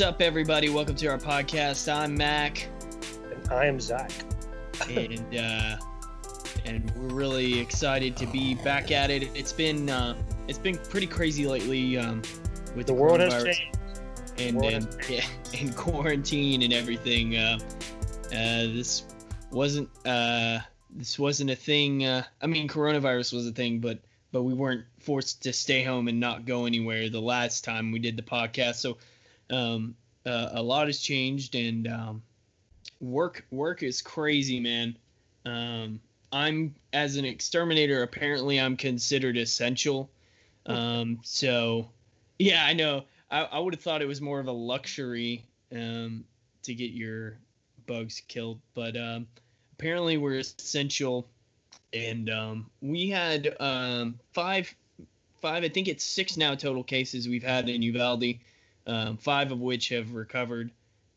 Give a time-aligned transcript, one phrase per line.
[0.00, 0.70] What's up, everybody?
[0.70, 1.92] Welcome to our podcast.
[1.92, 2.66] I'm Mac,
[3.30, 4.10] And I am Zach.
[4.88, 5.76] and uh,
[6.64, 9.28] and we're really excited to be back at it.
[9.34, 10.16] It's been uh,
[10.48, 12.22] it's been pretty crazy lately um,
[12.74, 13.78] with The the, world has changed.
[14.38, 15.26] and world and, has yeah,
[15.60, 17.36] and quarantine and everything.
[17.36, 17.58] Uh,
[18.32, 19.04] uh, this
[19.50, 22.06] wasn't uh, this wasn't a thing.
[22.06, 23.98] Uh, I mean, coronavirus was a thing, but
[24.32, 27.98] but we weren't forced to stay home and not go anywhere the last time we
[27.98, 28.76] did the podcast.
[28.76, 28.96] So
[29.50, 29.94] um,
[30.26, 32.22] uh, a lot has changed, and um,
[33.00, 34.96] work work is crazy, man.
[35.44, 36.00] Um,
[36.32, 38.02] I'm as an exterminator.
[38.02, 40.10] Apparently, I'm considered essential.
[40.66, 41.90] Um, so
[42.38, 43.04] yeah, I know.
[43.30, 46.24] I, I would have thought it was more of a luxury um,
[46.62, 47.38] to get your
[47.86, 49.26] bugs killed, but um,
[49.78, 51.28] apparently we're essential.
[51.92, 54.72] And um, we had um, five,
[55.40, 55.64] five.
[55.64, 58.38] I think it's six now total cases we've had in Uvalde.
[58.86, 60.70] Um, five of which have recovered,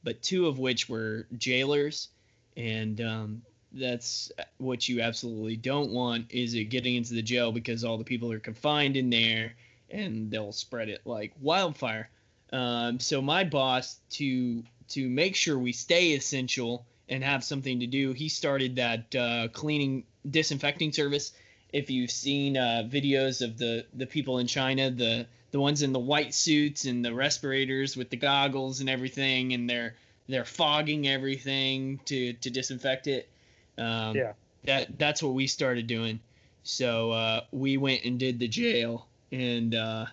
[0.04, 2.10] but two of which were jailers,
[2.58, 3.42] and um,
[3.74, 8.04] that's what you absolutely don't want is it getting into the jail because all the
[8.04, 9.54] people are confined in there
[9.90, 12.10] and they'll spread it like wildfire.
[12.52, 17.88] Um, so my boss to to make sure we stay essential and have something to
[17.88, 21.32] do, he started that uh, cleaning disinfecting service.
[21.72, 25.94] If you've seen uh, videos of the the people in China, the the ones in
[25.94, 29.96] the white suits and the respirators with the goggles and everything, and they're
[30.28, 33.30] they're fogging everything to to disinfect it.
[33.78, 34.34] Um, Yeah.
[34.66, 36.20] That that's what we started doing.
[36.64, 40.08] So uh, we went and did the jail, and uh,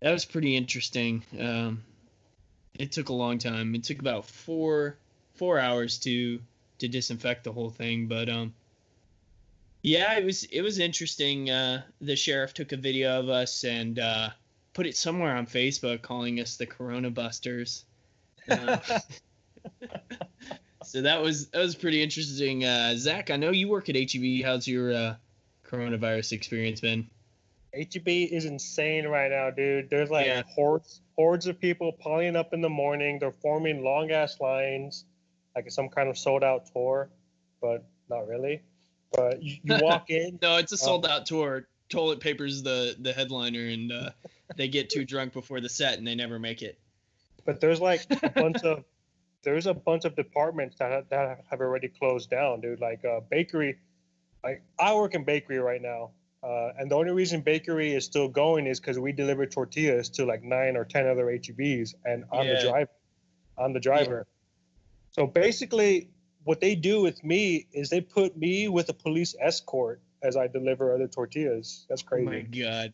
[0.00, 1.24] that was pretty interesting.
[1.40, 1.82] Um,
[2.78, 3.74] it took a long time.
[3.74, 4.98] It took about four
[5.34, 6.40] four hours to
[6.78, 8.52] to disinfect the whole thing, but um,
[9.82, 11.48] yeah, it was it was interesting.
[11.48, 14.28] Uh, the sheriff took a video of us and uh,
[14.78, 17.84] put it somewhere on Facebook, calling us the Corona Busters.
[18.48, 18.78] Uh,
[20.84, 22.64] so that was that was pretty interesting.
[22.64, 24.44] Uh, Zach, I know you work at HEB.
[24.44, 25.14] How's your uh,
[25.68, 27.10] coronavirus experience been?
[27.74, 29.90] HEB is insane right now, dude.
[29.90, 30.44] There's like Yeah.
[30.54, 33.18] hordes hordes of people piling up in the morning.
[33.18, 35.06] They're forming long ass lines,
[35.56, 37.10] like some kind of sold out tour,
[37.60, 38.62] but not really.
[39.10, 41.66] But you, you walk in, No, it's a sold out tour.
[41.88, 44.10] Toilet paper's the the headliner, and uh,
[44.56, 46.78] they get too drunk before the set, and they never make it.
[47.44, 48.84] but there's like a bunch of
[49.42, 52.80] there's a bunch of departments that that have already closed down, dude.
[52.80, 53.78] Like uh, bakery,
[54.44, 56.10] like I work in bakery right now,
[56.42, 60.26] uh, and the only reason bakery is still going is because we deliver tortillas to
[60.26, 62.54] like nine or ten other HEBs, and I'm Yeah.
[62.56, 62.90] the driver.
[63.56, 64.26] I'm the driver.
[65.12, 66.10] So basically,
[66.44, 70.46] what they do with me is they put me with a police escort as I
[70.46, 71.86] deliver other tortillas.
[71.88, 72.26] That's Oh crazy.
[72.26, 72.92] my god!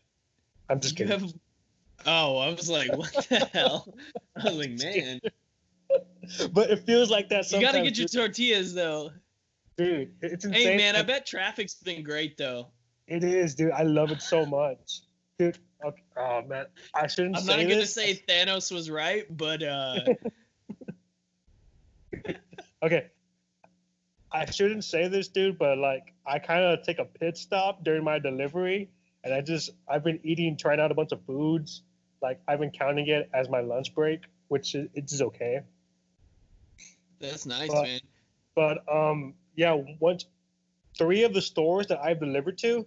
[0.68, 1.18] I'm just kidding.
[1.20, 1.32] have-
[2.06, 3.94] Oh, I was like, what the hell?
[4.36, 5.20] I was like, man,
[6.52, 9.12] But it feels like that you gotta get your tortillas though.
[9.76, 10.12] dude.
[10.20, 10.62] It's insane.
[10.62, 12.68] Hey, man, I bet traffic's been great though.
[13.06, 13.70] It is, dude.
[13.70, 15.00] I love it so much,
[15.38, 15.56] dude.
[15.84, 16.02] Okay.
[16.16, 17.92] Oh man, I shouldn't I'm not gonna this.
[17.94, 20.00] say Thanos was right, but uh,
[22.82, 23.06] Okay,
[24.34, 25.58] I shouldn't say this, dude.
[25.58, 28.90] But like, I kind of take a pit stop during my delivery,
[29.22, 31.82] and I just I've been eating, trying out a bunch of foods.
[32.20, 35.60] Like I've been counting it as my lunch break, which is it's okay.
[37.20, 38.00] that's nice, But- man.
[38.56, 40.26] But um, yeah, once
[40.96, 42.86] three of the stores that I've delivered to,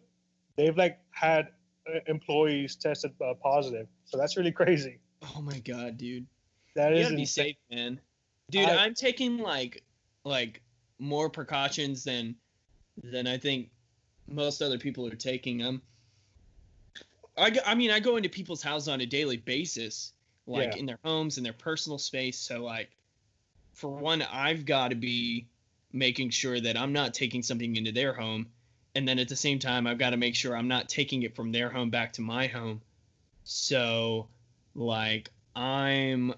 [0.55, 1.49] they've like had
[1.87, 3.87] uh, employees tested uh, positive.
[4.05, 4.99] So that's really crazy.
[5.35, 6.25] Oh my god, dude.
[6.75, 7.99] That you is gotta be safe, man.
[8.49, 9.83] Dude, I- I'm taking like
[10.23, 10.61] like
[10.99, 12.35] more precautions than
[13.03, 13.69] than I think
[14.27, 15.63] most other people are taking.
[15.63, 15.81] Um,
[17.37, 20.13] I I mean, I go into people's houses on a daily basis,
[20.47, 20.79] like Yeah.
[20.79, 22.37] in their homes, in their personal space.
[22.39, 22.89] So like,
[23.73, 25.47] for one, I've got to be
[25.93, 28.47] making sure that I'm not taking something into their home,
[28.95, 31.35] and then at the same time, I've got to make sure I'm not taking it
[31.35, 32.81] from their home back to my home.
[33.43, 34.27] So,
[34.75, 36.33] like, I'm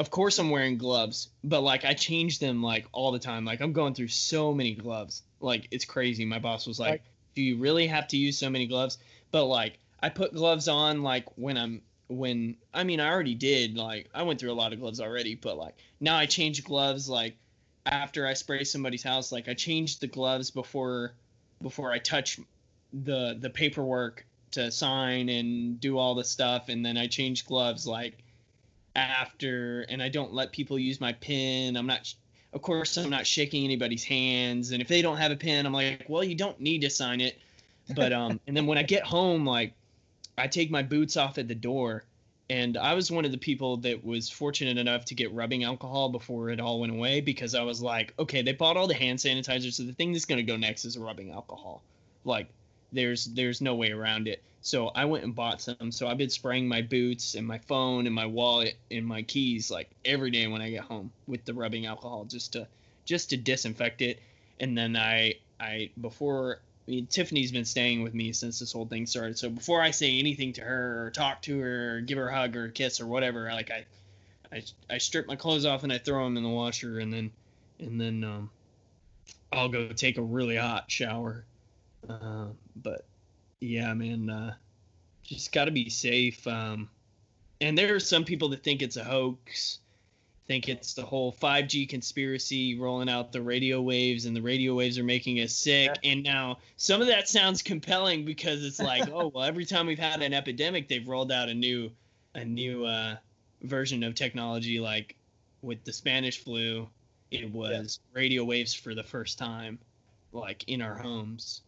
[0.00, 3.44] of course I'm wearing gloves, but like I change them like all the time.
[3.44, 5.22] Like I'm going through so many gloves.
[5.40, 6.24] Like it's crazy.
[6.24, 7.02] My boss was like,
[7.34, 8.96] "Do you really have to use so many gloves?"
[9.30, 13.76] But like I put gloves on like when I'm when I mean I already did.
[13.76, 17.06] Like I went through a lot of gloves already, but like now I change gloves
[17.06, 17.36] like
[17.84, 19.30] after I spray somebody's house.
[19.30, 21.12] Like I change the gloves before
[21.60, 22.40] before I touch
[22.94, 27.86] the the paperwork to sign and do all the stuff and then I change gloves
[27.86, 28.24] like
[28.96, 31.76] after and I don't let people use my pin.
[31.76, 32.12] I'm not
[32.52, 35.72] of course I'm not shaking anybody's hands and if they don't have a pin I'm
[35.72, 37.38] like, "Well, you don't need to sign it."
[37.94, 39.74] But um and then when I get home like
[40.36, 42.04] I take my boots off at the door
[42.50, 46.08] and I was one of the people that was fortunate enough to get rubbing alcohol
[46.08, 49.20] before it all went away because I was like, okay, they bought all the hand
[49.20, 51.80] sanitizer, so the thing that's gonna go next is rubbing alcohol.
[52.24, 52.48] Like,
[52.92, 54.42] there's there's no way around it.
[54.62, 55.90] So I went and bought some.
[55.90, 59.70] So I've been spraying my boots and my phone and my wallet and my keys
[59.70, 62.66] like every day when I get home with the rubbing alcohol just to
[63.04, 64.20] just to disinfect it.
[64.58, 68.86] And then I I before I mean, Tiffany's been staying with me since this whole
[68.86, 69.38] thing started.
[69.38, 72.34] So before I say anything to her or talk to her or give her a
[72.34, 73.86] hug or a kiss or whatever, like I,
[74.52, 77.30] I, I strip my clothes off and I throw them in the washer and then,
[77.78, 78.50] and then um,
[79.52, 81.44] I'll go take a really hot shower.
[82.08, 83.04] Uh, but
[83.60, 84.54] yeah, man, uh,
[85.22, 86.46] just got to be safe.
[86.46, 86.88] Um,
[87.60, 89.78] and there are some people that think it's a hoax
[90.50, 94.98] think it's the whole 5G conspiracy rolling out the radio waves and the radio waves
[94.98, 95.92] are making us sick.
[96.02, 96.10] Yeah.
[96.10, 99.96] And now some of that sounds compelling because it's like, oh, well, every time we've
[99.96, 101.92] had an epidemic, they've rolled out a new
[102.34, 103.14] a new uh,
[103.62, 105.14] version of technology like
[105.62, 106.88] with the Spanish flu,
[107.30, 108.20] it was yeah.
[108.20, 109.78] radio waves for the first time
[110.32, 111.60] like in our homes.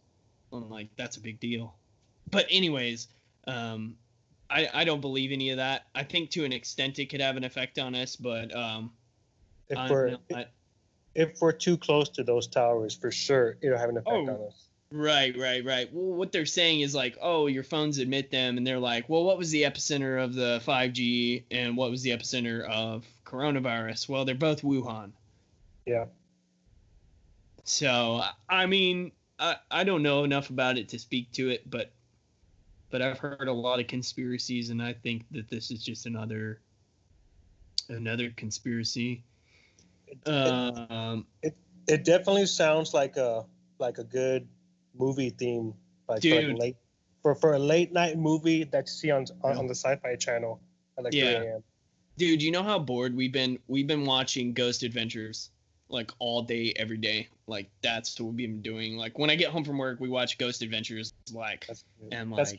[0.51, 1.73] I'm like that's a big deal.
[2.29, 3.07] But anyways,
[3.47, 3.95] um,
[4.49, 5.87] I, I don't believe any of that.
[5.95, 8.91] I think to an extent it could have an effect on us, but um,
[9.69, 10.47] if we're not,
[11.15, 14.47] if we're too close to those towers, for sure it'll have an effect oh, on
[14.47, 14.67] us.
[14.91, 15.89] Right, right, right.
[15.91, 19.23] Well, what they're saying is like, oh, your phones emit them, and they're like, well,
[19.23, 24.07] what was the epicenter of the 5G, and what was the epicenter of coronavirus?
[24.07, 25.11] Well, they're both Wuhan.
[25.87, 26.05] Yeah.
[27.63, 31.91] So, I mean, I, I don't know enough about it to speak to it, but
[32.93, 36.61] but I've heard a lot of conspiracies, and I think that this is just another
[37.89, 39.23] another conspiracy.
[40.05, 41.57] It, um, it,
[41.87, 43.45] it definitely sounds like a
[43.79, 44.47] like a good
[44.95, 45.73] movie theme,
[46.07, 46.75] like, dude, for, like late
[47.23, 50.61] for for a late night movie that you see on on, on the Sci-Fi Channel
[50.99, 51.39] at like yeah.
[51.39, 51.63] 3 a.m.
[52.15, 53.57] Dude, you know how bored we've been?
[53.67, 55.49] We've been watching Ghost Adventures
[55.89, 57.27] like all day, every day.
[57.47, 58.97] Like that's what we've been doing.
[58.97, 61.13] Like when I get home from work, we watch Ghost Adventures.
[61.31, 61.67] Like
[62.11, 62.53] and like that's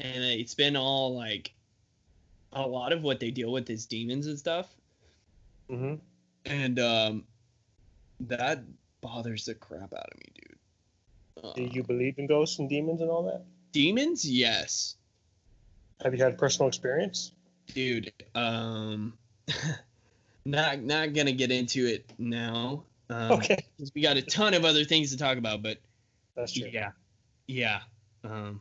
[0.00, 1.52] and it's been all like
[2.52, 4.68] a lot of what they deal with is demons and stuff.
[5.70, 5.94] Mm-hmm.
[6.46, 7.24] And um,
[8.20, 8.64] that
[9.00, 11.44] bothers the crap out of me, dude.
[11.44, 13.44] Uh, Do you believe in ghosts and demons and all that?
[13.72, 14.96] Demons, yes.
[16.02, 17.32] Have you had personal experience?
[17.74, 19.14] Dude, um,
[20.44, 22.84] not not gonna get into it now.
[23.08, 23.58] Um, okay.
[23.94, 25.78] We got a ton of other things to talk about, but
[26.34, 26.68] that's true.
[26.72, 26.92] Yeah,
[27.46, 27.80] yeah.
[28.24, 28.60] Um,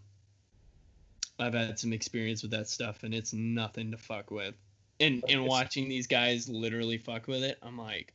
[1.40, 4.56] I've had some experience with that stuff, and it's nothing to fuck with.
[5.00, 8.14] And and watching these guys literally fuck with it, I'm like,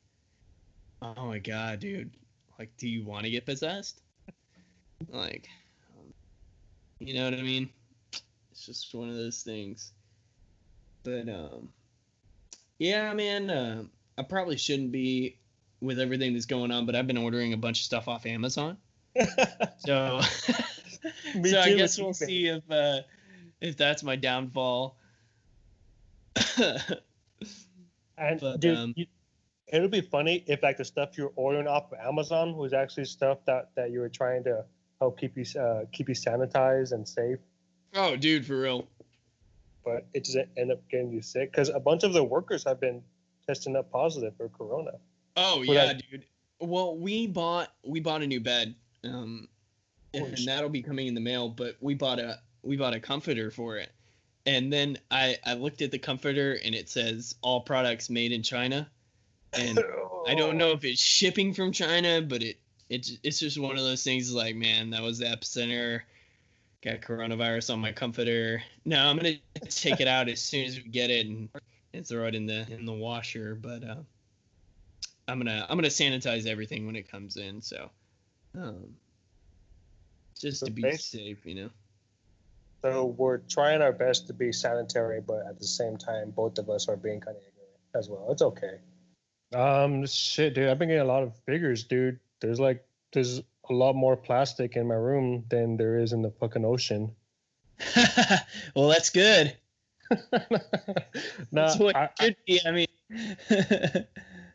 [1.00, 2.10] oh my god, dude!
[2.58, 4.02] Like, do you want to get possessed?
[5.08, 5.48] like,
[6.98, 7.70] you know what I mean?
[8.50, 9.92] It's just one of those things.
[11.02, 11.68] But um,
[12.78, 13.84] yeah, man, uh,
[14.18, 15.38] I probably shouldn't be
[15.80, 18.76] with everything that's going on, but I've been ordering a bunch of stuff off Amazon.
[19.78, 20.20] so,
[21.44, 23.00] so I guess we'll see if uh,
[23.60, 24.96] if that's my downfall.
[28.18, 29.06] and but, dude, um, you,
[29.68, 33.38] it'll be funny if like the stuff you're ordering off of Amazon was actually stuff
[33.46, 34.64] that that you were trying to
[35.00, 37.38] help keep you uh, keep you sanitized and safe.
[37.94, 38.88] Oh, dude, for real.
[39.84, 42.80] But it just end up getting you sick because a bunch of the workers have
[42.80, 43.02] been
[43.46, 44.92] testing up positive for corona.
[45.36, 46.26] Oh yeah, dude.
[46.60, 49.48] Well, we bought we bought a new bed, um,
[50.14, 51.48] and that'll be coming in the mail.
[51.48, 53.90] But we bought a we bought a comforter for it.
[54.46, 58.42] And then I, I looked at the comforter and it says all products made in
[58.42, 58.90] China.
[59.54, 59.78] And
[60.26, 62.58] I don't know if it's shipping from China, but it
[62.90, 66.02] it's it's just one of those things like, man, that was the epicenter.
[66.82, 68.62] Got coronavirus on my comforter.
[68.84, 69.36] No, I'm gonna
[69.70, 71.48] take it out as soon as we get it and,
[71.94, 73.54] and throw it in the in the washer.
[73.54, 74.02] But uh,
[75.26, 77.62] I'm gonna I'm gonna sanitize everything when it comes in.
[77.62, 77.90] So,
[78.54, 78.94] um,
[80.40, 81.70] just to be safe, you know.
[82.82, 86.68] So we're trying our best to be sanitary, but at the same time, both of
[86.68, 88.26] us are being kind of ignorant as well.
[88.30, 88.78] It's okay.
[89.54, 90.68] Um, shit, dude.
[90.68, 92.18] I've been getting a lot of figures, dude.
[92.40, 96.30] There's like there's a lot more plastic in my room than there is in the
[96.30, 97.12] fucking ocean.
[98.76, 99.56] well, that's good.
[100.32, 100.58] no,
[101.50, 102.60] that's what I, should be.
[102.66, 102.86] I mean,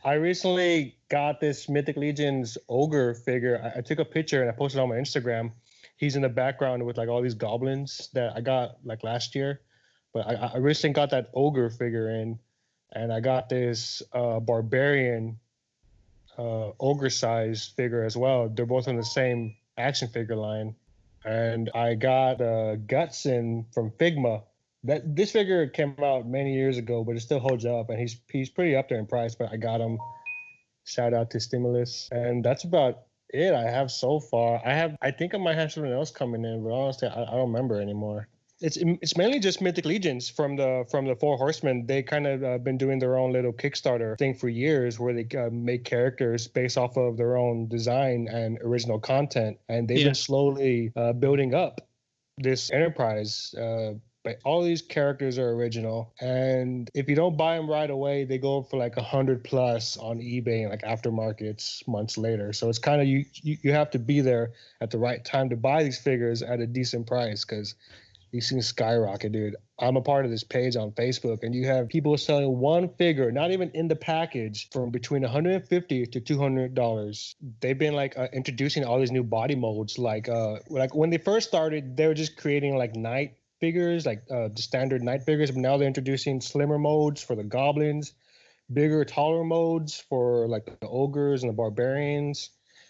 [0.03, 3.59] I recently got this Mythic Legions ogre figure.
[3.63, 5.51] I, I, took a picture and I posted on my Instagram
[5.99, 9.59] he's in the background with like all these goblins that I got like last year.
[10.13, 12.39] But I, I recently got that ogre figure in,
[12.93, 15.37] and I got this uh, barbarian
[16.37, 18.49] uh, ogre size figure as well.
[18.49, 20.73] They're both in the same action figure line.
[21.25, 24.43] And I got uh, Gutson from Figma.
[24.85, 28.21] that this figure came out many years ago, but it still holds up, and he's
[28.31, 29.35] he's pretty up there in price.
[29.35, 29.99] But I got him.
[30.85, 33.53] Shout out to Stimulus, and that's about it.
[33.53, 34.61] I have so far.
[34.65, 34.95] I have.
[35.01, 37.81] I think I might have something else coming in, but honestly, I, I don't remember
[37.81, 38.27] anymore.
[38.61, 41.85] It's it's mainly just Mythic Legions from the from the Four Horsemen.
[41.85, 45.25] They kind of uh, been doing their own little Kickstarter thing for years, where they
[45.37, 50.05] uh, make characters based off of their own design and original content, and they've Yeah.
[50.07, 51.87] been slowly uh, building up
[52.37, 53.53] this enterprise.
[53.55, 58.25] Uh, but all these characters are original, and if you don't buy them right away,
[58.25, 62.51] they go for like a hundred plus on eBay and like aftermarkets months later.
[62.53, 65.49] So it's kind of you, you you have to be there at the right time
[65.49, 67.75] to buy these figures at a decent price because
[68.31, 69.55] these things skyrocket, dude.
[69.79, 73.31] I'm a part of this page on Facebook, and you have people selling one figure,
[73.31, 77.35] not even in the package, from between 150 to 200 dollars.
[77.61, 81.17] They've been like uh, introducing all these new body molds, like uh, like when they
[81.17, 85.51] first started, they were just creating like knight figures, like uh, the standard knight figures,
[85.51, 88.13] but now they're introducing slimmer modes for the goblins,
[88.71, 92.49] bigger, taller modes for like the ogres and the barbarians,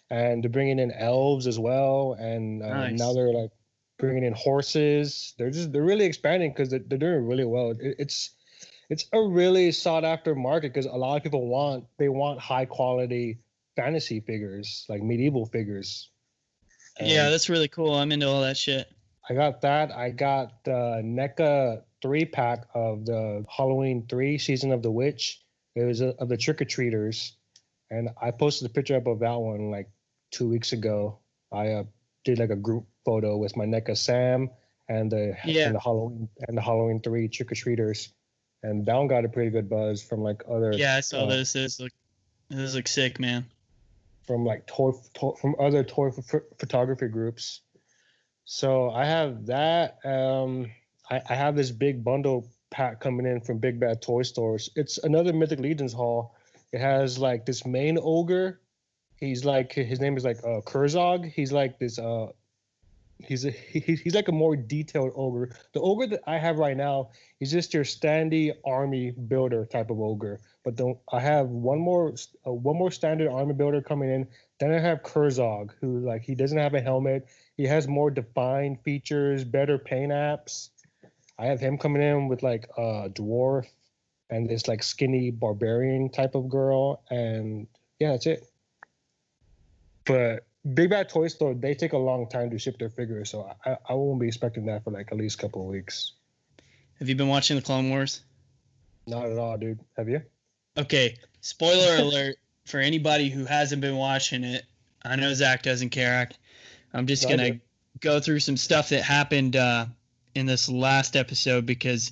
[0.10, 2.16] and they're bringing in elves as well.
[2.20, 3.00] And uh, Nice.
[3.00, 3.52] now they're like
[3.98, 5.34] bringing in horses.
[5.38, 7.72] They're just they're really expanding because they're, they're doing really well.
[7.72, 8.32] It, it's
[8.90, 12.66] it's a really sought after market because a lot of people want they want high
[12.66, 13.40] quality
[13.76, 16.10] fantasy figures like medieval figures.
[17.00, 17.94] Yeah, that's really cool.
[17.94, 18.92] I'm into all that shit.
[19.30, 19.92] I got that.
[19.92, 25.42] I got the NECA three pack of the Halloween three season of the witch.
[25.76, 27.34] It was uh, of the trick or treaters,
[27.92, 29.90] and I posted a picture up of that one like
[30.32, 31.20] two weeks ago.
[31.52, 31.84] I uh,
[32.26, 34.50] did like a group photo with my NECA Sam
[34.88, 35.68] and the Yeah.
[35.68, 38.12] and the Halloween and the Halloween three trick or treaters,
[38.64, 41.26] and that one got a pretty good buzz from like other Yeah, I saw uh,
[41.28, 41.54] those.
[41.54, 41.92] Those look,
[42.50, 43.46] those look sick, man.
[44.26, 47.62] from like toy, toy from other toy ph- photography groups.
[48.52, 50.00] So I have that.
[50.04, 50.72] Um,
[51.08, 54.72] I, I have this big bundle pack coming in from Big Bad Toy Stores.
[54.76, 56.36] It's another Mythic Legions haul.
[56.74, 58.60] It has like this main ogre.
[59.18, 61.32] He's like his name is like uh, Kurzog.
[61.32, 62.00] He's like this.
[62.00, 62.30] Uh,
[63.20, 65.56] he's a he, he's like a more detailed ogre.
[65.74, 70.00] The ogre that I have right now is just your standy army builder type of
[70.00, 70.40] ogre.
[70.64, 72.14] But the, I have one more
[72.46, 74.28] uh, one more standard army builder coming in.
[74.60, 77.28] Then I have Kurzog, who like he doesn't have a helmet.
[77.56, 80.70] He has more defined features, better paint apps.
[81.38, 83.66] I have him coming in with like a dwarf
[84.30, 87.68] and this like skinny barbarian type of girl, and
[88.00, 88.48] yeah, that's it.
[90.06, 93.50] But Big Bad Toy Store, they take a long time to ship their figures, so
[93.66, 96.14] I, I won't be expecting that for like at least a couple of weeks.
[97.00, 98.22] Have you been watching the Clone Wars?
[99.08, 99.80] Not at all, dude.
[99.98, 100.22] Have you?
[100.78, 102.36] Okay, spoiler alert
[102.66, 104.64] for anybody who hasn't been watching it.
[105.04, 106.30] I know Zach doesn't care.
[106.94, 107.60] I'm just No, gonna
[108.02, 109.86] go through some stuff that happened uh,
[110.36, 112.12] in this last episode because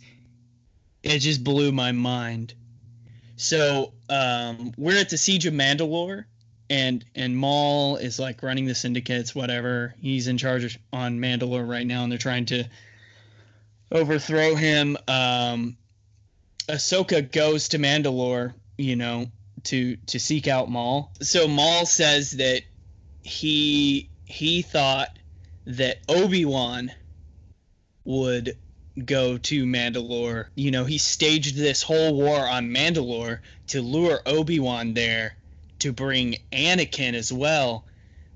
[1.03, 2.53] it just blew my mind.
[3.35, 6.25] So um, we're at the siege of Mandalore,
[6.69, 9.95] and and Maul is like running the syndicates, whatever.
[10.00, 12.65] He's in charge on Mandalore right now, and they're trying to
[13.91, 14.97] overthrow him.
[15.07, 15.77] Um,
[16.67, 19.27] Ahsoka goes to Mandalore, you know,
[19.65, 21.12] to to seek out Maul.
[21.21, 22.63] So Maul says that
[23.21, 25.17] he he thought
[25.65, 26.91] that Obi-Wan
[28.03, 28.57] would
[29.05, 30.47] go to Mandalore.
[30.55, 35.37] You know, he staged this whole war on Mandalore to lure Obi-Wan there
[35.79, 37.86] to bring Anakin as well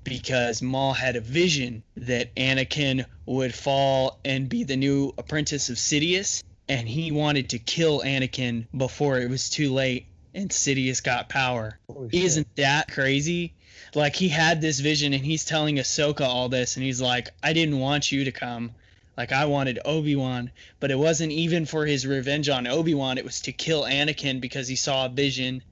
[0.04, 5.76] because Maul had a vision that Anakin would fall and be the new apprentice of
[5.76, 11.28] Sidious and he wanted to kill Anakin before it was too late and Sidious got
[11.28, 11.78] power.
[11.88, 12.08] Holy.
[12.12, 13.54] Isn't that crazy?
[13.94, 17.52] Like he had this vision and he's telling Ahsoka all this and he's like, I
[17.52, 18.72] didn't want you to come.
[19.16, 23.42] Like I wanted Obi-Wan, but it wasn't even for his revenge on Obi-Wan, it was
[23.42, 25.62] to kill Anakin because he saw a vision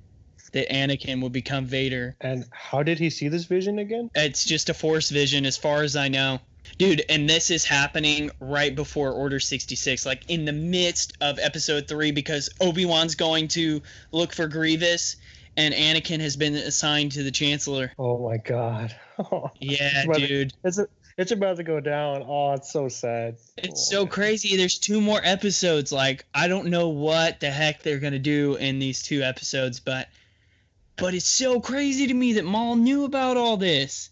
[0.53, 2.17] that Anakin would become Vader.
[2.21, 4.11] And how did he see this vision again?
[4.15, 6.39] It's just a force vision as far as I know.
[6.79, 11.89] Dude, and this is happening right before Order 66, like in the midst of episode
[11.89, 15.17] 3 because Obi-Wan's going to look for Grievous
[15.57, 17.93] and Anakin has been assigned to the Chancellor.
[17.99, 18.95] Oh my god.
[19.61, 20.53] Yeah, But- dude.
[20.65, 20.87] it's a,
[21.19, 22.25] it's about to go down.
[22.27, 23.37] Oh, it's so sad.
[23.59, 24.57] It's Oh, so crazy.
[24.57, 25.93] There's two more episodes.
[25.93, 30.09] Like I don't know what the heck they're gonna do in these two episodes, but
[31.01, 34.11] but it's so crazy to me that Maul knew about all this.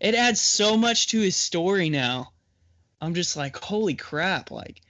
[0.00, 2.32] It adds so much to his story now.
[3.00, 4.50] I'm just like, holy crap!
[4.50, 4.80] Like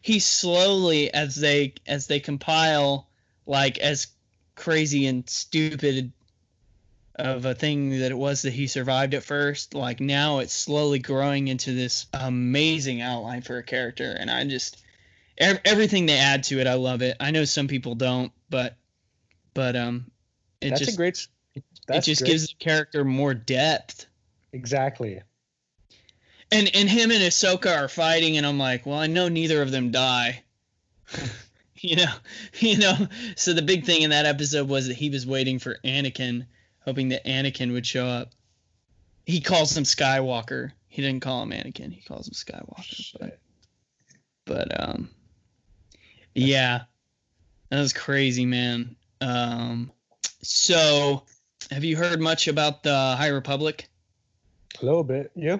[0.00, 3.08] he slowly, as they as they compile,
[3.46, 4.06] like as
[4.54, 6.12] crazy and stupid
[7.16, 10.98] of a thing that it was that he survived at first like now it's slowly
[10.98, 14.82] growing into this amazing outline for a character and i just
[15.40, 17.16] everything they add to it, I love it.
[17.18, 18.76] I know some people don't, but
[19.54, 20.10] but um,
[20.60, 21.26] it That's just a great.
[21.54, 22.30] it just great.
[22.30, 24.06] gives the character more depth.
[24.52, 25.20] exactly.
[26.52, 29.70] And and him and Ahsoka are fighting, and I'm like, well, I know neither of
[29.70, 30.42] them die.
[31.76, 32.12] you know,
[32.58, 32.94] you know.
[33.36, 36.46] So the big thing in that episode was that he was waiting for Anakin,
[36.80, 38.32] hoping that Anakin would show up.
[39.26, 40.72] He calls him Skywalker.
[40.88, 41.92] He didn't call him Anakin.
[41.92, 43.16] He calls him Skywalker.
[43.20, 43.38] But,
[44.44, 45.08] but um,
[46.34, 46.82] yeah,
[47.68, 48.96] that was crazy, man.
[49.20, 49.92] Um,
[50.42, 51.22] so
[51.70, 53.88] have you heard much about the High Republic?
[54.80, 55.30] A little bit.
[55.34, 55.58] Yeah.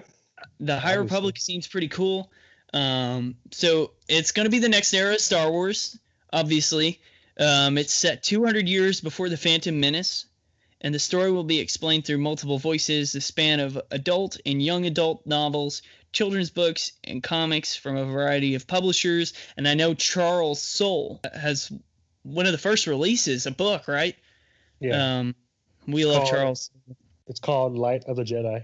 [0.59, 1.03] the High Obviously.
[1.03, 2.31] Republic seems pretty cool.
[2.73, 5.99] Um, so it's going to be the next era of Star Wars,
[6.31, 6.99] obviously.
[7.39, 10.25] Um, it's set 200 years before the Phantom Menace,
[10.81, 14.85] and the story will be explained through multiple voices, the span of adult and young
[14.85, 19.33] adult novels, children's books, and comics from a variety of publishers.
[19.57, 21.71] And I know Charles Soule has
[22.23, 24.15] one of the first releases, a book, right?
[24.81, 25.19] Yeah.
[25.19, 25.35] Um,
[25.87, 26.71] we love Called- Charles.
[27.27, 28.63] it's called Light of the Jedi.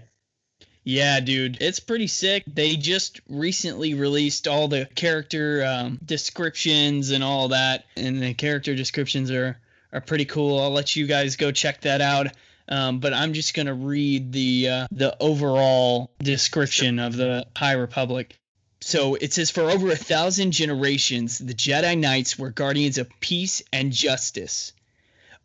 [0.84, 2.44] Yeah, dude, it's pretty sick.
[2.46, 8.74] They just recently released all the character um, descriptions and all that, and the character
[8.74, 9.58] descriptions are
[9.92, 10.58] are pretty cool.
[10.60, 12.28] I'll let you guys go check that out.
[12.70, 18.38] Um, but I'm just gonna read the uh, the overall description of the High Republic.
[18.80, 23.62] So it says, for over a thousand generations, the Jedi Knights were guardians of peace
[23.72, 24.72] and justice.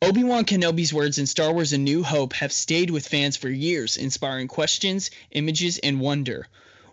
[0.04, 3.48] Obi Wan Kenobi's words in Star Wars A New Hope have stayed with fans for
[3.48, 6.46] years, inspiring questions, images, and wonder.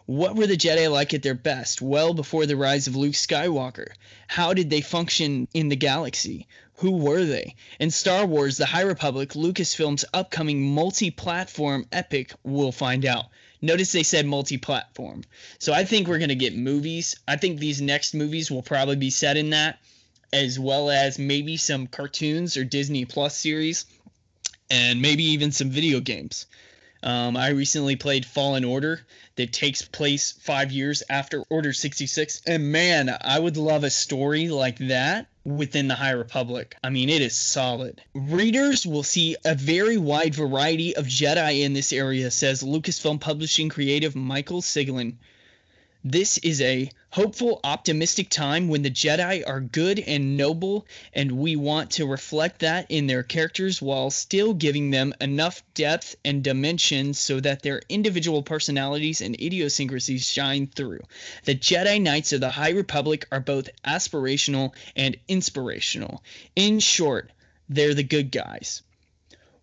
[0.07, 3.89] What were the Jedi like at their best, well before the rise of Luke Skywalker?
[4.29, 6.47] How did they function in the galaxy?
[6.75, 7.57] Who were they?
[7.81, 13.27] In Star Wars The High Republic, Lucasfilm's upcoming multi platform epic, we'll find out.
[13.61, 15.25] Notice they said multi platform.
[15.59, 17.17] So I think we're going to get movies.
[17.27, 19.81] I think these next movies will probably be set in that
[20.33, 23.87] as well as maybe some cartoons or Disney Plus series,
[24.71, 26.47] and maybe even some video games.
[27.03, 29.01] Um, I recently played Fallen Order
[29.37, 32.43] that takes place five years after Order 66.
[32.47, 36.77] And man, I would love a story like that within the High Republic.
[36.85, 38.03] I mean, it is solid.
[38.15, 43.71] Readers will see a very wide variety of Jedi in this area, says Lucasfilm Publishing
[43.71, 45.17] creative Michael Siglain.
[46.05, 51.57] This is a hopeful, optimistic time when the Jedi are good and noble, and we
[51.57, 57.13] want to reflect that in their characters while still giving them enough depth and dimension
[57.13, 61.03] so that their individual personalities and idiosyncrasies shine through.
[61.45, 66.23] The Jedi Knights of the High Republic are both aspirational and inspirational.
[66.57, 67.31] In short,
[67.69, 68.81] they're the good guys.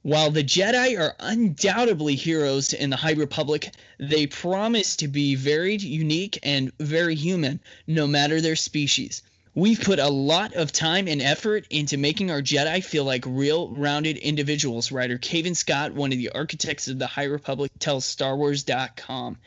[0.04, 5.76] While the Jedi are undoubtedly heroes in the High Republic, they promise to be very
[5.76, 9.22] unique and very human, no matter their species.
[9.56, 13.70] We've put a lot of time and effort into making our Jedi feel like real,
[13.70, 19.38] rounded individuals, writer Cavan Scott, one of the architects of the High Republic, tells StarWars.com.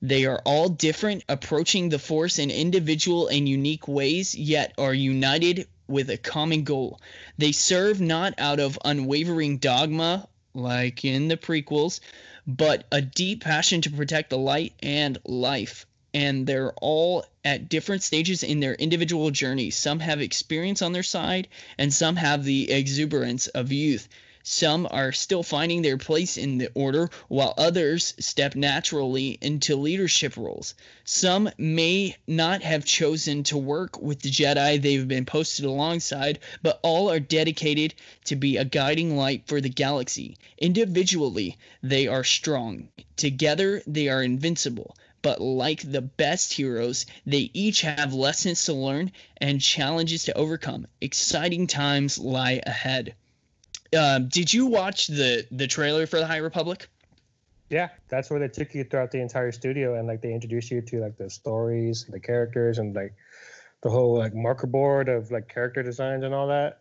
[0.00, 5.68] They are all different, approaching the Force in individual and unique ways, yet are united
[5.86, 7.00] with a common goal.
[7.38, 12.00] They serve not out of unwavering dogma, like in the prequels,
[12.46, 15.86] but a deep passion to protect the light and life.
[16.12, 19.76] And they're all at different stages in their individual journeys.
[19.76, 24.08] Some have experience on their side, and some have the exuberance of youth.
[24.46, 30.36] Some are still finding their place in the order, while others step naturally into leadership
[30.36, 30.74] roles.
[31.02, 36.78] Some may not have chosen to work with the Jedi they've been posted alongside, but
[36.82, 37.94] all are dedicated
[38.26, 40.36] to be a guiding light for the galaxy.
[40.58, 42.90] Individually, they are strong.
[43.16, 44.94] Together, they are invincible.
[45.22, 50.86] But like the best heroes, they each have lessons to learn and challenges to overcome.
[51.00, 53.14] Exciting times lie ahead.
[53.94, 56.88] Um, did you watch the the trailer for the High Republic?
[57.70, 60.80] Yeah, that's where they took you throughout the entire studio and like they introduced you
[60.82, 63.14] to like the stories, the characters, and like
[63.82, 66.80] the whole like marker board of like character designs and all that.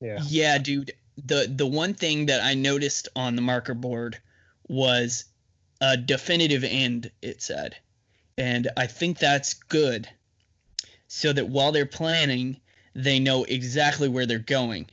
[0.00, 0.18] Yeah.
[0.26, 0.92] Yeah, dude.
[1.24, 4.18] The the one thing that I noticed on the marker board
[4.68, 5.24] was
[5.80, 7.76] a definitive end, it said.
[8.36, 10.08] And I think that's good.
[11.06, 12.60] So that while they're planning,
[12.94, 14.86] they know exactly where they're going.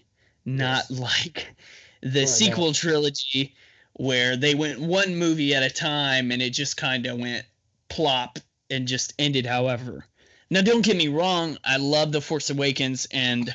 [0.46, 1.00] Not Yes.
[1.00, 1.56] like
[2.02, 3.56] the Right, sequel trilogy
[3.94, 7.46] where they went one movie at a time and it just kind of went
[7.90, 10.06] plop and just ended however.
[10.50, 13.54] Now don't get me wrong, I love The Force Awakens and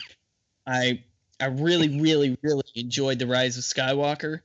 [0.66, 1.02] I
[1.40, 4.40] I really really really enjoyed The Rise of Skywalker,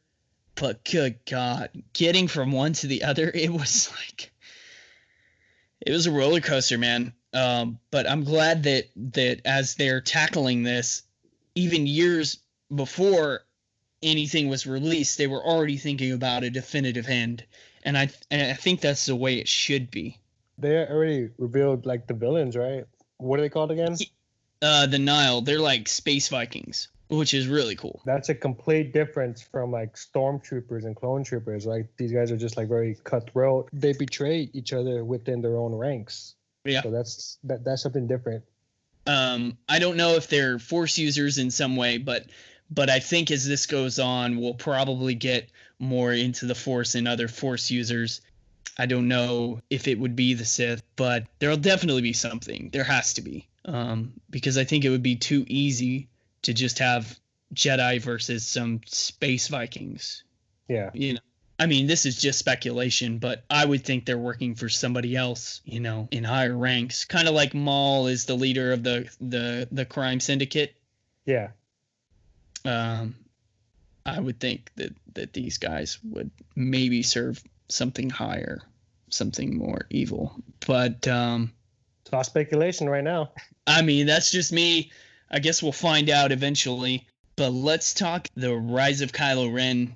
[0.55, 4.31] but good god, getting from one to the other it was like
[5.81, 7.13] it was a roller coaster, man.
[7.33, 11.03] Um, but I'm glad that that as they're tackling this,
[11.55, 12.39] even years
[12.73, 13.41] before
[14.01, 17.45] anything was released, they were already thinking about a definitive end,
[17.83, 20.17] and I and I think that's the way it should be.
[20.57, 22.85] They already revealed like the villains, right?
[23.17, 23.95] What are they called again?
[24.61, 28.01] Uh, the Nihil, they're like space Vikings, which is really cool.
[28.05, 31.65] That's a complete difference from like stormtroopers and clone troopers.
[31.65, 33.69] Like these guys are just like very cutthroat.
[33.73, 36.35] They betray each other within their own ranks.
[36.63, 36.83] Yeah.
[36.83, 38.43] So that's that, that's something different.
[39.07, 42.25] Um, I don't know if they're force users in some way, but
[42.69, 47.07] but I think as this goes on, we'll probably get more into the force and
[47.07, 48.21] other force users.
[48.77, 52.69] I don't know if it would be the Sith, but there'll definitely be something.
[52.71, 53.47] There has to be.
[53.65, 56.07] Um, because I think it would be too easy
[56.43, 57.19] to just have
[57.53, 60.23] Jedi versus some space Vikings.
[60.67, 60.89] Yeah.
[60.93, 61.19] You know,
[61.61, 65.61] I mean, this is just speculation, but I would think they're working for somebody else,
[65.63, 67.05] you know, in higher ranks.
[67.05, 70.73] Kind of like Maul is the leader of the the the crime syndicate.
[71.23, 71.49] Yeah.
[72.65, 73.13] Um,
[74.03, 78.63] I would think that that these guys would maybe serve something higher,
[79.11, 80.33] something more evil.
[80.65, 81.51] But um,
[82.01, 83.33] it's all speculation right now.
[83.67, 84.91] I mean, that's just me.
[85.29, 87.07] I guess we'll find out eventually.
[87.35, 89.93] But let's talk the rise of Kylo Ren.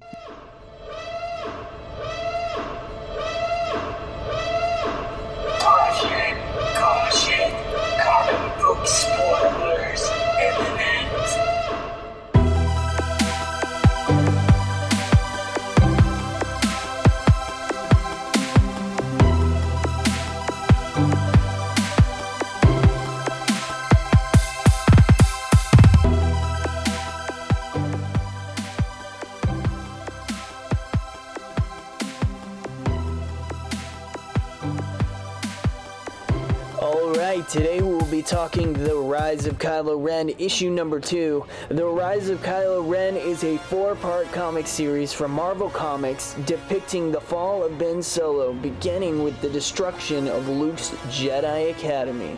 [37.56, 41.46] Today we will be talking The Rise of Kylo Ren, issue number two.
[41.70, 47.14] The Rise of Kylo Ren is a four part comic series from Marvel Comics depicting
[47.14, 52.38] the fall of Ben Solo, beginning with the destruction of Luke's Jedi Academy.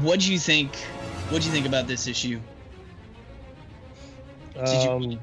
[0.00, 0.76] What do you think?
[1.30, 2.38] What do you think about this issue?
[4.54, 5.20] Did you- Um,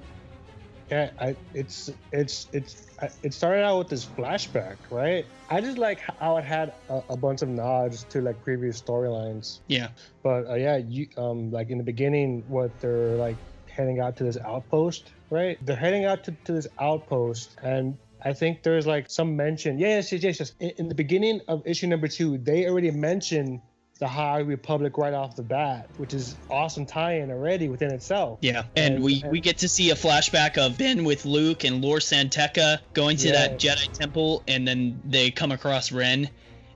[0.90, 5.26] yeah, I, it's it's it's I- it started out with this flashback, right?
[5.50, 9.60] I just like how it had a, a bunch of nods to like previous storylines.
[9.68, 9.90] Yeah.
[10.24, 14.24] But uh, yeah, you um like in the beginning, what they're like heading out to
[14.24, 15.58] this outpost, right?
[15.66, 19.78] They're heading out to, to this outpost, and I think there's like some mention.
[19.80, 20.54] Yes, yes, yes, yes.
[20.60, 23.62] In, in the beginning of issue number two, they already mentioned
[23.98, 28.40] the High Republic right off the bat, which is awesome tie-in already within itself.
[28.42, 31.64] Yeah, and And- we and- we get to see a flashback of Ben with Luke
[31.64, 36.30] and Lor San Tekka going to that Jedi temple, and then they come across Ren,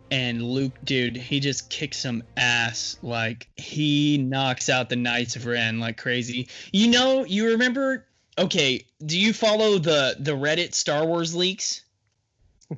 [0.10, 2.98] and Luke, dude, he just kicks some ass.
[3.02, 6.48] Like he knocks out the Knights of Ren like crazy.
[6.74, 8.06] You know, you remember?
[8.38, 11.84] Okay, do you follow the the Reddit Star Wars leaks?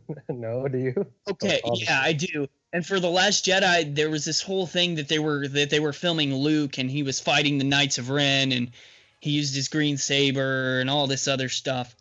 [0.30, 1.06] no, do you?
[1.30, 2.48] Okay, Oh, yeah, I do.
[2.72, 5.80] And for the Last Jedi, there was this whole thing that they were that they
[5.80, 8.72] were filming Luke, and he was fighting the Knights of Ren, and
[9.20, 11.96] he used his green saber and all this other stuff.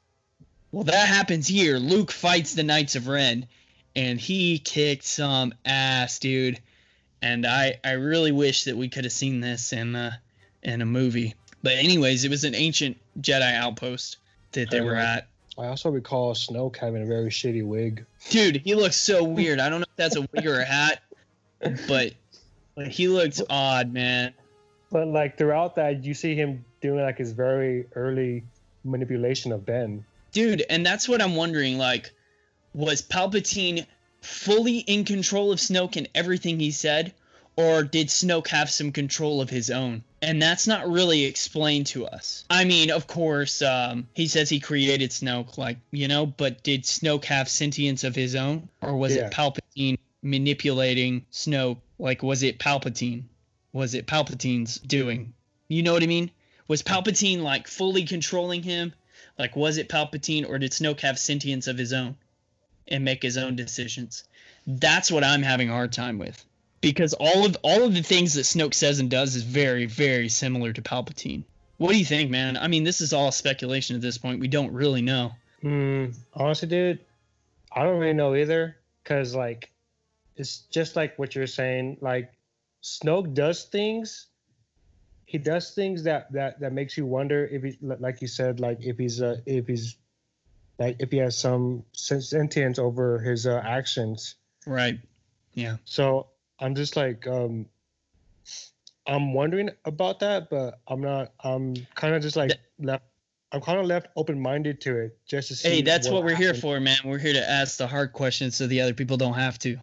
[0.71, 1.77] Well, that happens here.
[1.77, 3.47] Luke fights the Knights of Ren,
[3.95, 6.59] and he kicked some ass, dude.
[7.21, 10.13] And I I really wish that we could have seen this in uh,
[10.63, 11.35] in a movie.
[11.63, 14.17] But anyways, it was an ancient Jedi outpost
[14.53, 15.29] that they were at.
[15.59, 18.05] I also recall Snoke having a very shitty wig.
[18.31, 19.61] Dude, he looks so weird.
[19.61, 21.03] I don't know if that's a wig or a hat,
[21.89, 22.15] but,
[22.75, 24.33] but he looks odd, man.
[24.91, 28.45] But like throughout that, you see him doing like his very early
[28.85, 30.05] manipulation of Ben.
[30.33, 31.79] Dude, and that's what I'm wondering.
[31.79, 32.11] Like,
[32.75, 33.87] was Palpatine
[34.23, 37.13] fully in control of Snoke and everything he said,
[37.57, 40.03] or did Snoke have some control of his own?
[40.23, 42.45] And that's not really explained to us.
[42.49, 46.85] I mean, of course, um, he says he created Snoke, like, you know, but did
[46.85, 48.69] Snoke have sentience of his own?
[48.81, 49.27] Or was Yeah.
[49.27, 51.79] it Palpatine manipulating Snoke?
[51.99, 53.25] Like, was it Palpatine?
[53.73, 55.33] Was it Palpatine's doing?
[55.69, 56.31] You know what I mean?
[56.69, 58.93] Was Palpatine, like, fully controlling him?
[59.39, 62.17] Like, was it Palpatine, or did Snoke have sentience of his own
[62.87, 64.25] and make his own decisions?
[64.67, 66.45] That's what I'm having a hard time with
[66.83, 70.29] because all of all of the things that Snoke says and does is very very
[70.29, 71.45] similar to Palpatine.
[71.79, 72.59] What do you think, man?
[72.59, 74.41] I mean, this is all speculation at this point.
[74.41, 75.33] We don't really know.
[75.63, 76.07] Hmm.
[76.35, 77.01] Honestly, dude,
[77.75, 78.77] I don't really know either.
[79.05, 79.71] Cause like,
[80.37, 81.99] it's just like what you're saying.
[82.01, 82.33] Like,
[82.83, 84.27] Snoke does things.
[85.25, 88.79] He does things that that that makes you wonder if he, like you said, like
[88.81, 89.97] if he's uh if he's
[90.79, 94.35] like if he has some sentience over his uh, actions.
[94.67, 94.99] Right.
[95.55, 95.77] Yeah.
[95.85, 96.27] So
[96.63, 97.67] I'm just like, um,
[99.07, 101.33] I'm wondering about that, but I'm not.
[101.43, 103.05] I'm kind of just like left.
[103.51, 105.69] I'm kind of left open-minded to it, just to see.
[105.69, 106.97] Hey, that's what, we're here for, man.
[107.05, 109.77] We're here to ask the hard questions so the other people don't have to.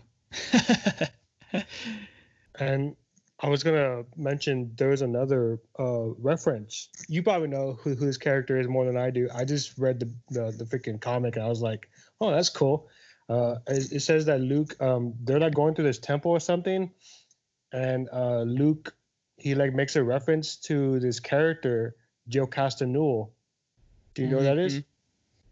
[2.60, 2.96] And
[3.39, 6.89] I was gonna mention there was another uh, reference.
[7.08, 9.30] You probably know who, who this character is more than I do.
[9.34, 11.89] I just read the the, the freaking comic and I was like,
[12.20, 12.89] oh, that's cool.
[13.30, 16.89] Uh, it, it says that Luke, um, they're like going through this temple or something,
[17.72, 18.96] and uh, Luke,
[19.38, 21.96] he like makes a reference to this character,
[22.28, 23.28] Jocasta Nu.
[24.15, 24.82] Do you know who that is?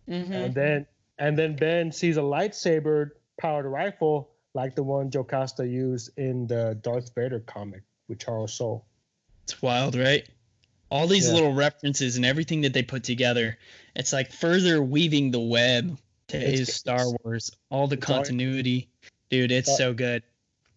[0.09, 0.31] Mhm.
[0.31, 0.85] And then
[1.19, 6.47] and then Ben sees a lightsaber powered rifle like the one Joe Jocasta used in
[6.47, 8.85] the Darth Vader comic with Charles Soule.
[9.43, 10.27] It's wild, right?
[10.89, 11.33] All these Yeah.
[11.33, 13.57] little references and everything that they put together,
[13.95, 15.97] it's like further weaving the web
[16.29, 17.51] to It's- his Star Wars.
[17.69, 18.89] All the it's all- continuity,
[19.29, 19.51] dude.
[19.51, 20.23] It's all- so good,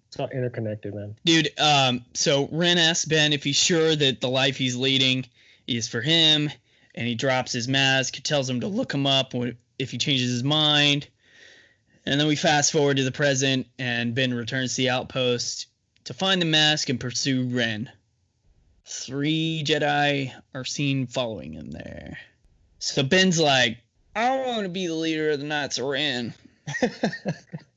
[0.08, 1.16] It's all interconnected, man.
[1.24, 1.50] dude.
[1.58, 5.26] Um, so Ren asks Ben if he's sure that the life he's leading
[5.66, 6.50] is for him,
[6.94, 8.20] and he drops his mask.
[8.22, 9.34] Tells him to look him up
[9.78, 11.06] if he changes his mind.
[12.06, 15.66] And then we fast forward to the present, and Ben returns to the outpost
[16.04, 17.90] to find the mask and pursue Ren.
[18.86, 22.18] Three Jedi are seen following him there.
[22.78, 23.78] So Ben's like,
[24.14, 26.34] I don't want to be the leader of the Knights of Ren.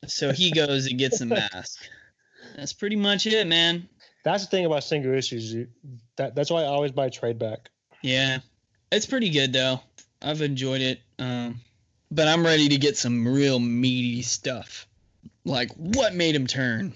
[0.07, 1.79] So he goes and gets the mask.
[2.55, 3.87] That's pretty much it, man.
[4.23, 5.53] That's the thing about single issues.
[5.53, 5.67] You,
[6.17, 7.69] that that's why I always buy trade back.
[8.01, 8.39] Yeah,
[8.91, 9.79] it's pretty good though.
[10.21, 11.01] I've enjoyed it.
[11.19, 11.61] Um,
[12.11, 14.87] but I'm ready to get some real meaty stuff.
[15.45, 16.93] Like what made him turn?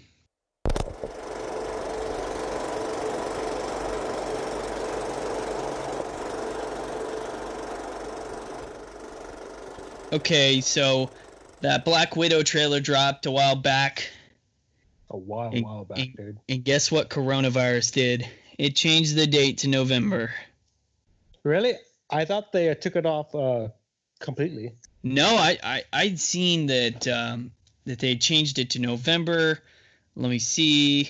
[10.14, 11.12] Okay, so
[11.62, 14.10] that Black Widow trailer dropped a while back,
[15.10, 16.40] A while, And- while back, and- dude.
[16.50, 18.28] and guess what coronavirus did?
[18.58, 20.34] It changed the date to November.
[21.44, 21.76] Really?
[22.10, 23.70] I thought they uh, took it off uh,
[24.20, 24.74] completely.
[25.04, 27.52] No, I, I I'd seen that um,
[27.86, 29.60] that they changed it to November.
[30.16, 31.10] Let me see.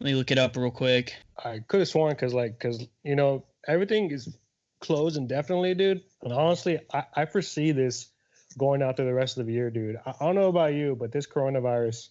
[0.00, 1.14] Let me look it up real quick.
[1.42, 4.36] I could have sworn because, like, because you know everything is
[4.80, 6.02] closed indefinitely, dude.
[6.22, 8.10] And honestly, I, I foresee this
[8.54, 9.96] going out through the rest of the year, dude.
[10.06, 12.08] I, I don't know about you, but this coronavirus,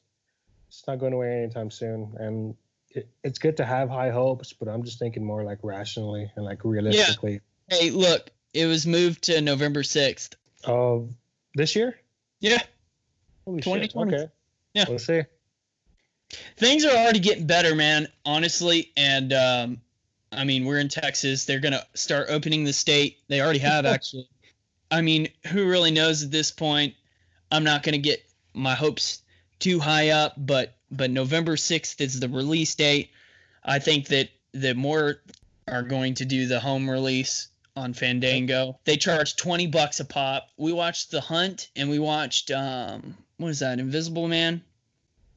[0.67, 2.15] it's not going away anytime soon.
[2.17, 2.55] And
[2.89, 6.45] it, it's good to have high hopes, but I'm just thinking more like rationally and
[6.45, 7.41] like realistically.
[7.69, 7.77] Yeah.
[7.77, 10.35] Hey, look, it was moved to November sixth.
[10.65, 11.09] Of
[11.55, 11.99] this year?
[12.39, 12.61] Yeah,
[13.45, 13.95] Holy shit.
[13.95, 14.27] Okay.
[14.73, 14.85] Yeah.
[14.87, 15.23] We'll see.
[16.57, 18.07] things are already getting better, man.
[18.25, 19.81] Honestly, and um,
[20.31, 21.45] I mean, we're in Texas.
[21.45, 23.19] They're gonna start opening the state.
[23.27, 24.27] They already have actually.
[24.91, 26.93] I mean, who really knows at this point?
[27.51, 29.21] I'm not gonna get my hopes
[29.59, 33.11] too high up, but but November sixth is the release date.
[33.63, 35.21] I think that that more
[35.67, 38.77] are going to do the home release on Fandango.
[38.85, 40.49] They charge twenty bucks a pop.
[40.57, 43.79] We watched The Hunt and we watched um what is that?
[43.79, 44.61] Invisible Man.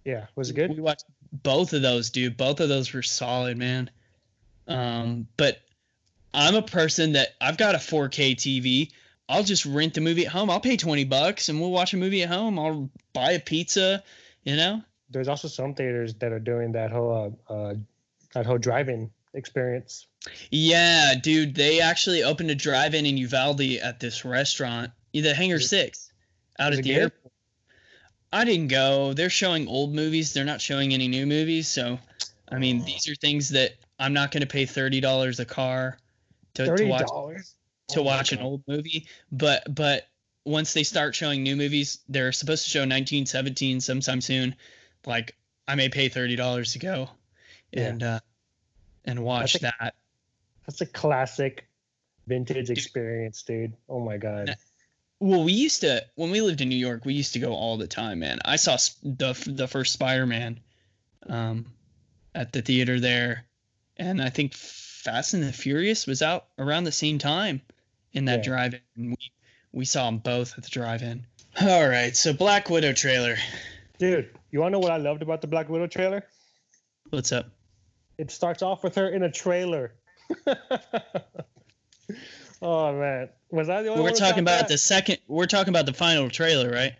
[0.05, 0.27] Yeah.
[0.37, 0.71] Was it good?
[0.71, 2.37] We watched both of those, dude.
[2.37, 3.91] Both of those were solid, man.
[4.69, 5.61] Um, but
[6.33, 8.91] I'm a person that I've got a 4K TV.
[9.29, 10.51] I'll just rent the movie at home.
[10.51, 12.59] I'll pay 20 bucks and we'll watch a movie at home.
[12.59, 14.03] I'll buy a pizza,
[14.45, 14.83] you know?
[15.11, 17.75] There's also some theaters that are doing that whole uh, uh
[18.35, 20.07] that whole drive-in experience.
[20.51, 21.55] Yeah, dude.
[21.55, 26.13] They actually opened a drive-in in Uvalde at this restaurant, the Hangar Six,
[26.59, 26.99] out at the good?
[26.99, 27.33] airport.
[28.33, 29.13] I didn't go.
[29.15, 30.33] They're showing old movies.
[30.33, 31.69] They're not showing any new movies.
[31.69, 31.99] So,
[32.51, 32.85] I mean, Oh.
[32.85, 35.99] these are things that I'm not going to pay thirty dollars a car
[36.55, 37.55] to, to Thirty watch dollars
[37.89, 39.07] to watch an old movie.
[39.31, 40.09] But but
[40.45, 44.55] once they start showing new movies, they're supposed to show 1917 sometime soon.
[45.05, 45.37] Like
[45.69, 47.11] I may pay thirty dollars to go,
[47.73, 47.89] Yeah.
[47.89, 48.21] and uh,
[49.05, 49.95] and watch think- that.
[50.67, 51.69] That's a classic
[52.27, 53.75] vintage experience, dude.
[53.89, 54.57] Oh my god.
[55.21, 57.77] Well, we used to when we lived in New York, we used to go all
[57.77, 58.41] the time, man.
[58.45, 60.61] I saw the the first Spider-Man
[61.29, 61.67] um
[62.35, 63.47] at the theater there,
[63.97, 67.63] and I think Fast and the Furious was out around the same time
[68.17, 68.51] in that Yeah.
[68.51, 68.81] drive-in.
[68.97, 69.17] We
[69.73, 71.27] we saw them both at the drive-in.
[71.61, 73.37] All right, so Black Widow trailer.
[73.99, 76.25] Dude, you wanna know what I loved about the Black Widow trailer?
[77.11, 77.51] What's up?
[78.19, 79.93] It starts off with her in a trailer.
[82.63, 83.29] oh man.
[83.51, 84.69] Was I the only We're one talking about that?
[84.69, 85.19] the second.
[85.29, 86.95] We're talking about the final trailer, right?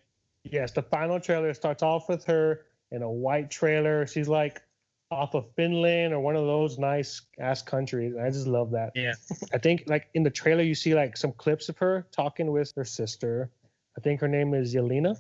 [0.45, 4.07] Yes, the final trailer starts off with her in a white trailer.
[4.07, 4.63] She's like
[5.11, 8.15] off of Finland or one of those nice ass countries.
[8.17, 8.93] I just love that.
[8.95, 9.15] Yeah.
[9.53, 12.73] I think like in the trailer you see like some clips of her talking with
[12.77, 13.51] her sister.
[13.97, 15.17] I think her name is Yelena.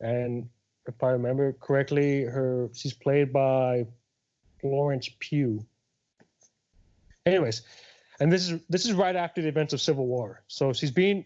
[0.00, 0.48] And
[0.86, 3.86] if I remember correctly, her she's played by
[4.60, 5.64] Florence Pugh.
[7.24, 7.62] Anyways,
[8.18, 10.42] and this is this is right after the events of Civil War.
[10.48, 11.24] So she's being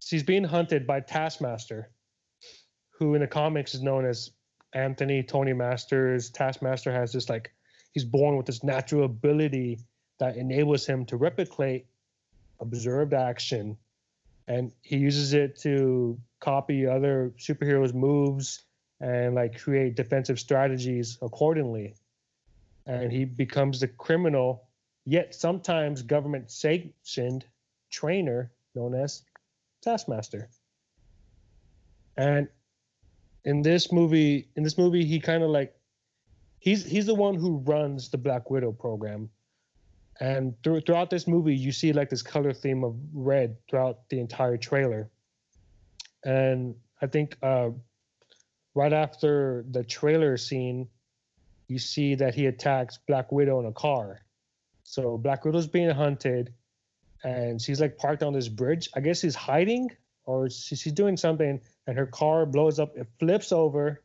[0.00, 1.90] she's being hunted by Taskmaster,
[2.90, 4.30] who in the comics is known as
[4.72, 6.30] Anthony Tony Masters.
[6.30, 7.52] Taskmaster has this like
[7.92, 9.80] he's born with this natural ability
[10.18, 11.86] that enables him to replicate
[12.60, 13.76] observed action
[14.48, 18.64] and he uses it to copy other superheroes moves
[19.00, 21.94] and like create defensive strategies accordingly
[22.86, 24.64] and he becomes the criminal
[25.04, 27.44] yet sometimes government sanctioned
[27.90, 29.22] trainer known as
[29.82, 30.48] taskmaster
[32.16, 32.48] and
[33.48, 35.74] in this movie in this movie he kind of like
[36.58, 39.30] he's he's the one who runs the black widow program.
[40.20, 44.20] And through, throughout this movie you see like this color theme of red throughout the
[44.20, 45.10] entire trailer.
[46.24, 47.70] And i think uh,
[48.74, 50.86] right after the trailer scene
[51.68, 54.20] you see that he attacks black widow in a car.
[54.84, 56.52] So black widow's being hunted
[57.24, 58.90] and she's like parked on this bridge.
[58.94, 59.88] I guess she's hiding
[60.28, 64.02] or she, she's doing something and her car blows up it flips over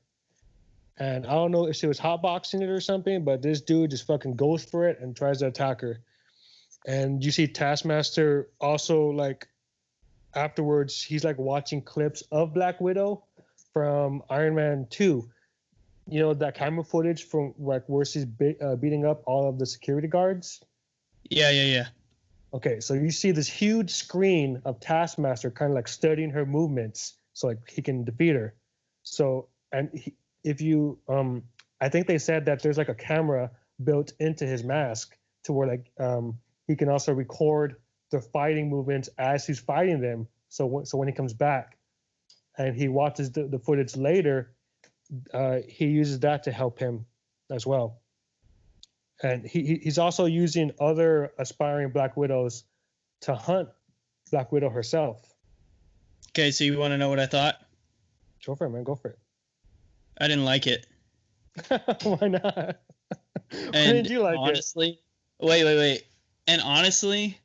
[0.97, 4.05] and I don't know if she was hotboxing it or something, but this dude just
[4.05, 5.99] fucking goes for it and tries to attack her.
[6.85, 9.47] And you see Taskmaster also like
[10.35, 13.23] afterwards, he's like watching clips of Black Widow
[13.73, 15.27] from Iron Man 2.
[16.07, 19.57] You know, that camera footage from like where she's be- uh, beating up all of
[19.57, 20.61] the security guards.
[21.29, 21.87] Yeah, yeah, yeah.
[22.53, 27.15] Okay, so you see this huge screen of Taskmaster kind of like studying her movements
[27.33, 28.53] so like he can defeat her.
[29.01, 30.13] So, and he,
[30.43, 31.43] if you um
[31.81, 33.51] i think they said that there's like a camera
[33.83, 36.37] built into his mask to where like um
[36.67, 37.75] he can also record
[38.11, 41.77] the fighting movements as he's fighting them so when, so when he comes back
[42.57, 44.53] and he watches the, the footage later
[45.33, 47.05] uh he uses that to help him
[47.49, 48.01] as well
[49.23, 52.65] and he he- he's also using other aspiring black widows
[53.21, 53.69] to hunt
[54.31, 55.33] black widow herself
[56.29, 57.55] Okay, so you want to know what I thought?
[58.45, 59.19] go for it man go for it
[60.17, 60.85] I didn't like it.
[61.69, 64.99] it why not why And did you like it honestly,
[65.39, 66.03] wait, wait, wait.
[66.47, 67.37] And honestly,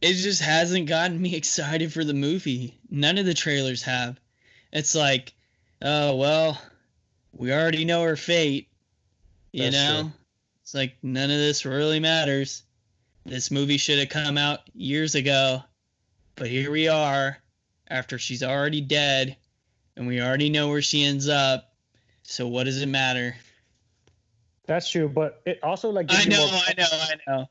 [0.00, 2.78] it just hasn't gotten me excited for the movie.
[2.90, 4.18] None of the trailers have.
[4.72, 5.32] It's like,
[5.82, 6.60] oh well,
[7.32, 8.68] we already know her fate.
[9.52, 10.02] You That's know?
[10.02, 10.12] true.
[10.68, 12.62] It's like none of this really matters.
[13.24, 15.62] This movie should have come out years ago.
[16.34, 17.38] But here we are,
[17.88, 19.38] after she's already dead,
[19.96, 21.72] and we already know where she ends up.
[22.22, 23.34] So what does it matter?
[24.66, 27.46] That's true, but it also like I know, more- I know, I know,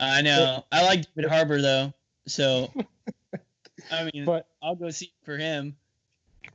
[0.00, 0.64] I know.
[0.72, 1.92] I like David Harbour though,
[2.26, 2.72] so
[3.92, 5.76] I mean, but I'll go see for him.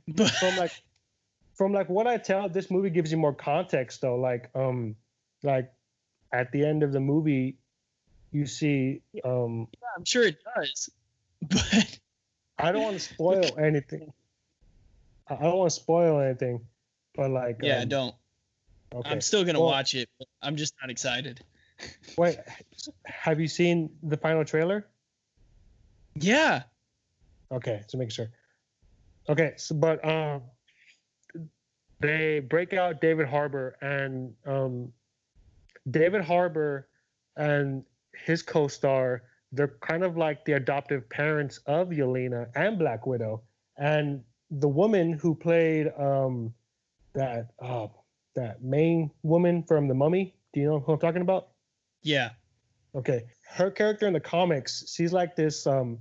[0.08, 0.72] But from like
[1.54, 4.16] from like what I tell, this movie gives you more context though.
[4.16, 4.96] Like um
[5.44, 5.72] like
[6.32, 7.56] at the end of the movie,
[8.32, 10.90] you see um I'm sure it does.
[11.48, 11.98] But
[12.58, 14.12] I don't want to spoil anything.
[15.26, 16.60] I don't want to spoil anything,
[17.14, 18.14] but like yeah, um, don't.
[18.94, 19.08] Okay.
[19.08, 20.08] I'm still gonna Well- watch it.
[20.18, 21.42] But I'm just not excited.
[22.18, 22.36] Wait,
[23.06, 24.86] have you seen the final trailer?
[26.14, 26.64] Yeah.
[27.50, 28.28] Okay, so make sure.
[29.28, 30.42] Okay, so but um,
[32.00, 34.92] they break out David Harbour and um,
[35.90, 36.88] David Harbour
[37.36, 39.22] and his co-star.
[39.52, 43.42] They're kind of like the adoptive parents of Yelena and Black Widow,
[43.76, 46.54] and the woman who played um,
[47.14, 47.88] that uh,
[48.36, 50.34] that main woman from The Mummy.
[50.52, 51.48] Do you know who I'm talking about?
[52.02, 52.30] Yeah.
[52.94, 55.66] Okay, her character in the comics, she's like this.
[55.66, 55.98] Um,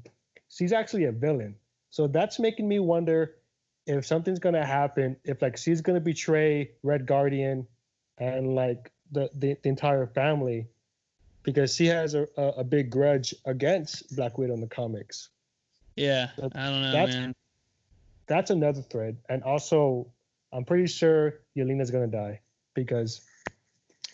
[0.50, 1.56] she's actually a villain.
[1.92, 3.36] So that's making me wonder
[3.86, 5.18] if something's gonna happen.
[5.24, 7.68] If like she's gonna betray Red Guardian
[8.18, 10.68] and like the the, the entire family,
[11.44, 15.30] because she has a, a, a big grudge against Black Widow in the comics.
[15.96, 16.30] Yeah.
[16.38, 17.36] That- I don't know, that's- man.
[18.28, 19.18] That's another thread.
[19.28, 20.06] And also,
[20.54, 22.42] I'm pretty sure Yelena's gonna die
[22.76, 23.22] because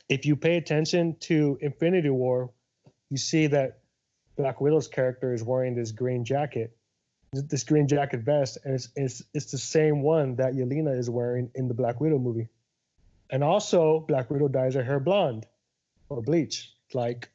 [0.08, 2.50] if you pay attention to Infinity War,
[3.10, 3.80] you see that
[4.38, 6.78] Black Widow's character is wearing this green jacket,
[7.34, 11.52] this green jacket vest, and it's it's it's the same one that Yelena is wearing
[11.56, 12.48] in the Black Widow movie.
[13.30, 15.45] And also, Black Widow dyes her hair blonde
[16.09, 17.30] or bleach, like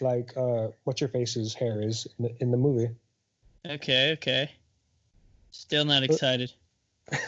[0.00, 2.88] like uh, what's your face's hair is in the, in the movie.
[3.68, 4.50] Okay, okay.
[5.50, 6.52] Still not excited.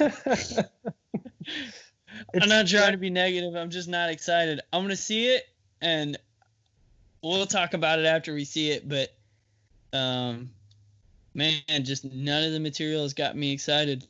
[2.40, 3.54] I'm not trying to be negative.
[3.54, 4.61] I'm just not excited.
[4.72, 5.44] I'm gonna see it,
[5.80, 6.16] and
[7.22, 8.88] we'll talk about it after we see it.
[8.88, 9.14] But,
[9.92, 10.50] um,
[11.34, 14.06] man, just none of the material has got me excited.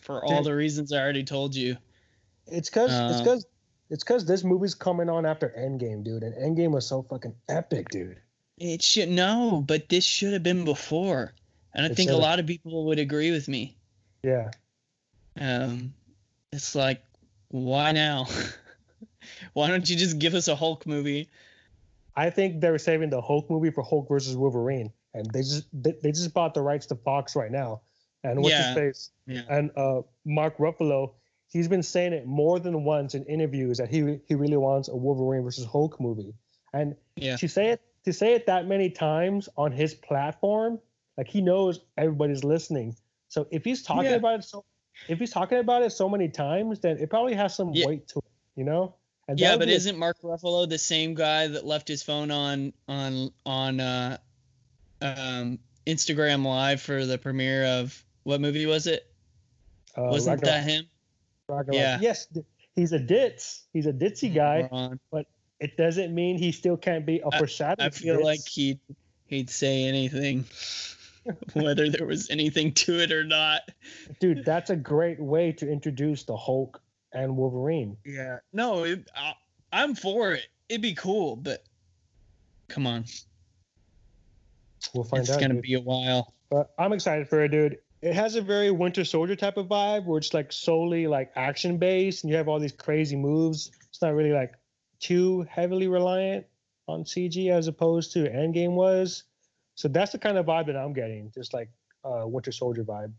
[0.00, 1.76] for all the reasons I already told you.
[2.46, 3.46] It's cause it's Uh, cause
[3.90, 7.88] it's cause this movie's coming on after Endgame, dude, and Endgame was so fucking epic,
[7.90, 8.20] dude.
[8.58, 11.32] It should no, but this should have been before.
[11.74, 13.76] And I It think a lot of people would agree with me.
[14.22, 14.50] Yeah.
[15.40, 15.94] Um,
[16.52, 17.02] it's like,
[17.48, 18.26] why now?
[19.54, 21.28] why don't you just give us a Hulk movie?
[22.14, 25.64] I think they were saving the Hulk movie for Hulk versus Wolverine, and they just
[25.72, 27.80] they, they just bought the rights to Fox right now.
[28.22, 28.66] And what's Yeah.
[28.68, 29.10] his face?
[29.26, 29.42] Yeah.
[29.48, 31.14] And uh, Mark Ruffalo,
[31.52, 34.96] he's been saying it more than once in interviews that he he really wants a
[34.96, 36.34] Wolverine versus Hulk movie.
[36.72, 37.36] And Yeah.
[37.36, 40.80] to say it to say it that many times on his platform,
[41.16, 42.96] like he knows everybody's listening.
[43.28, 44.16] So if he's talking Yeah.
[44.16, 44.64] about it so
[45.08, 47.86] if he's talking about it so many times, then it probably has some Yeah.
[47.86, 48.24] weight to it,
[48.56, 48.94] you know?
[49.28, 53.32] And Yeah, but isn't Mark Ruffalo the same guy that left his phone on on
[53.46, 54.18] on uh,
[55.00, 59.06] um, Instagram Live for the premiere of what movie was it?
[59.96, 60.84] uh, Wasn't Ragnarok- that him?
[61.56, 61.74] Ragnarok.
[61.80, 61.98] Yeah.
[62.00, 62.26] Yes,
[62.74, 63.64] he's a ditz.
[63.72, 64.68] He's a ditzy guy.
[65.10, 65.26] But
[65.60, 67.86] It doesn't mean he still can't be a foreshadowing.
[67.86, 68.80] I feel like he'd
[69.26, 70.44] he'd say anything,
[71.54, 73.62] whether there was anything to it or not.
[74.20, 76.80] dude, that's a great way to introduce the Hulk
[77.12, 77.96] and Wolverine.
[78.04, 78.38] Yeah.
[78.52, 79.34] No, it, I,
[79.72, 80.46] I'm for it.
[80.68, 81.62] It'd be cool, but
[82.68, 83.04] come on,
[84.94, 85.40] We'll find it's out.
[85.40, 85.62] gonna dude.
[85.62, 86.34] be a while.
[86.50, 87.78] But I'm excited for it, dude.
[88.02, 91.78] It has a very Winter Soldier type of vibe, where it's like solely like action
[91.78, 93.70] based, and you have all these crazy moves.
[93.88, 94.54] It's not really like
[94.98, 96.46] too heavily reliant
[96.88, 99.22] on CG as opposed to Endgame was.
[99.76, 101.70] So that's the kind of vibe that I'm getting, just like
[102.04, 103.12] uh, Winter Soldier vibe.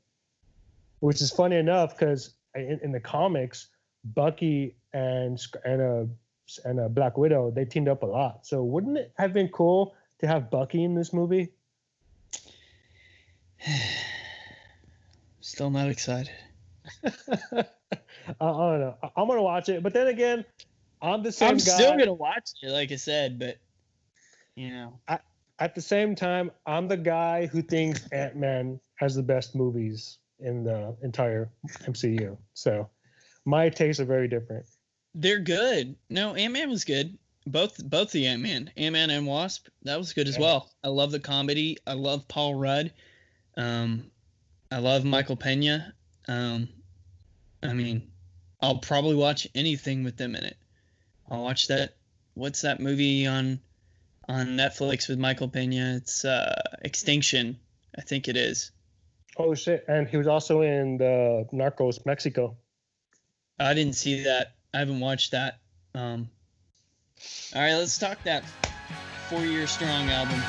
[1.00, 3.70] Which is funny enough because in, in the comics,
[4.04, 6.06] Bucky and and uh,
[6.66, 8.46] and uh, Black Widow they teamed up a lot.
[8.46, 11.54] So wouldn't it have been cool to have Bucky in this movie?
[15.54, 16.32] Still not excited.
[17.06, 17.14] I,
[17.54, 17.64] I
[18.39, 18.95] don't know.
[19.04, 20.43] I, am gonna watch it, but then again,
[20.99, 21.62] I'm the same I'm guy.
[21.62, 23.58] still gonna watch it, like I said, but
[24.56, 24.99] you know,
[25.60, 30.18] At the same time, I'm the guy who thinks Ant Man has the best movies
[30.39, 31.51] in the entire
[31.84, 32.36] MCU.
[32.56, 32.89] So
[33.45, 34.66] my tastes are very different.
[35.14, 35.95] they're good.
[36.10, 37.16] No, Ant Man was good.
[37.45, 40.41] Both both the Ant Man, Ant Man and Wasp, that was good as Yeah.
[40.41, 40.72] well.
[40.84, 41.78] I love the comedy.
[41.86, 42.91] I love Paul Rudd.
[43.56, 44.10] Um,
[44.74, 45.93] I love Michael Pena.
[46.28, 46.67] Um,
[47.61, 48.09] I mean,
[48.59, 50.57] I'll probably watch anything with them in it.
[51.30, 51.95] I'll watch that.
[52.34, 53.59] What's that movie on
[54.28, 55.93] on Netflix with Michael Pena?
[55.97, 57.59] It's uh, Extinction,
[57.95, 58.71] I think it is.
[59.38, 59.86] Oh shit!
[59.88, 62.57] And he was also in the Narcos Mexico.
[63.59, 64.55] I didn't see that.
[64.74, 65.59] I haven't watched that.
[65.93, 66.32] Um,
[67.53, 68.43] all right, let's talk that
[69.30, 70.41] four year strong album.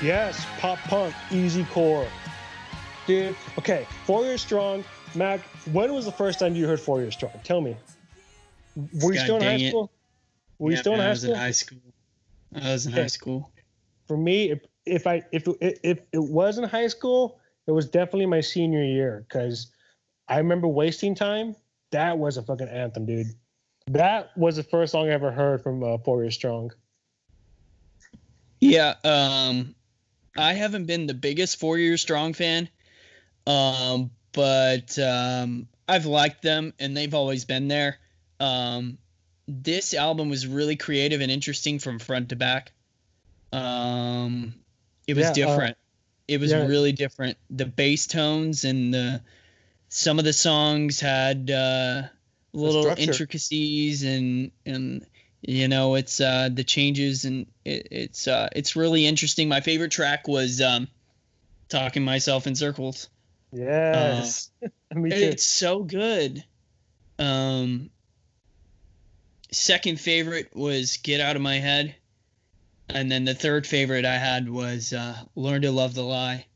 [0.00, 2.06] Yes, pop punk, easy core,
[3.06, 3.34] dude.
[3.58, 4.84] Okay, Four Years Strong.
[5.14, 5.40] Mac,
[5.72, 7.32] when was the first time you heard Four Years Strong?
[7.42, 7.76] Tell me.
[8.76, 9.68] Were you God still in high dang it.
[9.70, 9.90] school?
[10.58, 11.34] Were you Yeah, still in high I was school?
[11.34, 11.78] in high school.
[12.54, 13.00] I was in Okay.
[13.02, 13.50] high school.
[14.06, 17.86] for me, if, if I if it- if it was in high school, it was
[17.90, 19.70] definitely my senior year because
[20.28, 21.56] I remember wasting time.
[21.90, 23.26] That was a fucking anthem, dude.
[23.88, 26.70] That was the first song I ever heard from uh, Four Years Strong.
[28.60, 29.74] Yeah, um,
[30.36, 32.68] I haven't been the biggest four year strong fan,
[33.46, 37.98] um, but um, I've liked them and they've always been there.
[38.40, 38.98] Um,
[39.46, 42.72] this album was really creative and interesting from front to back.
[43.52, 44.54] Um,
[45.06, 45.76] it was Yeah, uh, different.
[46.28, 46.66] it was yeah.
[46.66, 47.38] really different.
[47.50, 49.22] The bass tones and the
[49.88, 52.02] some of the songs had uh,
[52.52, 55.06] little intricacies and and
[55.42, 59.48] you know it's uh the changes and it, it's uh it's really interesting.
[59.48, 60.88] My favorite track was um
[61.68, 63.08] talking myself in circles.
[63.52, 64.50] Yes,
[64.94, 65.16] me too.
[65.16, 66.44] it's so good.
[67.18, 67.90] Um
[69.50, 71.94] second favorite was get out of my head.
[72.90, 76.46] And then the third favorite i had was uh learn to love the lie.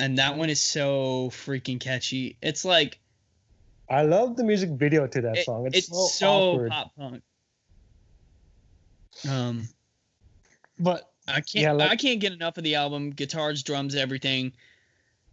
[0.00, 2.36] And that one is so freaking catchy.
[2.42, 3.00] It's like
[3.90, 5.66] I love the music video to that it- song.
[5.66, 7.22] It's, it's so, so pop punk
[9.28, 9.68] um
[10.78, 13.10] But I can't Yeah, like- I can't get enough of the album.
[13.10, 14.52] Guitars, drums, everything.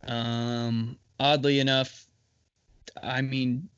[0.04, 2.08] Um oddly enough,
[3.02, 3.70] I mean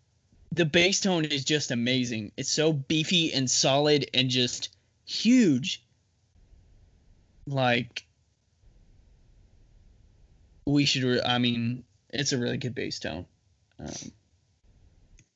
[0.52, 2.32] the bass tone is just amazing.
[2.38, 4.70] It's so beefy and solid and just
[5.06, 5.84] huge.
[7.46, 8.06] Like
[10.66, 11.04] we should.
[11.04, 13.26] Re- I mean, it's a really good bass tone.
[13.80, 14.12] Um,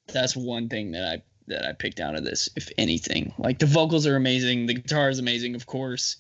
[0.07, 1.21] that's one thing that I
[1.51, 3.33] that I picked out of this, if anything.
[3.37, 6.17] Like the vocals are amazing, the guitar is amazing, of course,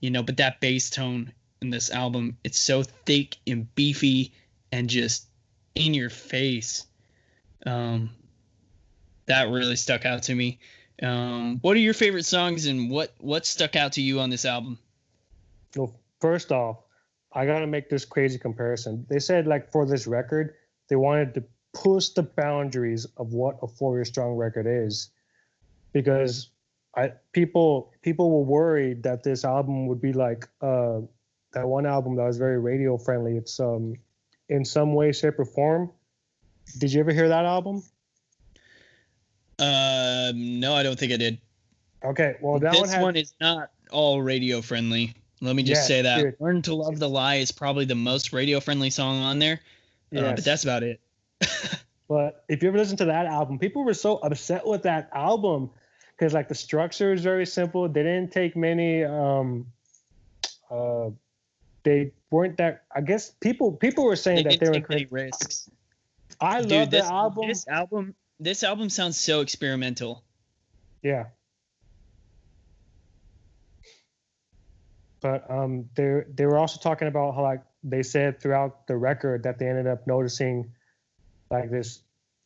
[0.00, 4.32] you know, but that bass tone in this album, it's so thick and beefy
[4.72, 5.26] and just
[5.74, 6.86] in your face.
[7.66, 8.10] Um,
[9.26, 10.58] that really stuck out to me.
[11.02, 14.44] Um, what are your favorite songs and what what stuck out to you on this
[14.44, 14.78] album?
[15.76, 16.78] Well, first off,
[17.32, 19.06] I gotta make this crazy comparison.
[19.08, 20.54] They said like for this record,
[20.88, 25.10] they wanted to push the boundaries of what a four year strong record is,
[25.92, 26.50] because
[26.96, 31.00] I people people were worried that this album would be like uh,
[31.52, 33.36] that one album that was very radio friendly.
[33.36, 33.94] It's um
[34.48, 35.90] in some way, shape, or form.
[36.78, 37.82] Did you ever hear that album?
[39.58, 41.38] Uh, no, I don't think I did.
[42.04, 45.14] Okay, well that this one, had, one is not all radio friendly.
[45.42, 46.22] Let me just say that.
[46.22, 46.36] dude.
[46.38, 49.54] Learn to Love the Lie is probably the most radio friendly song on there.
[49.54, 50.36] Uh, Yes.
[50.36, 51.00] but that's about it.
[52.08, 55.70] But if you ever listen to that album, people were so upset with that album
[56.16, 57.88] because like the structure is very simple.
[57.88, 59.04] They didn't take many.
[59.04, 59.66] Um,
[60.68, 61.10] uh,
[61.84, 62.82] they weren't that.
[62.94, 64.84] I guess people people were saying They that they were.
[64.84, 65.70] take risks.
[66.40, 67.48] I Dude, love this the album.
[67.48, 70.24] This album, this album sounds so experimental.
[71.02, 71.26] Yeah.
[75.20, 79.44] But um, they they were also talking about how like they said throughout the record
[79.44, 80.72] that they ended up noticing,
[81.50, 82.02] like this,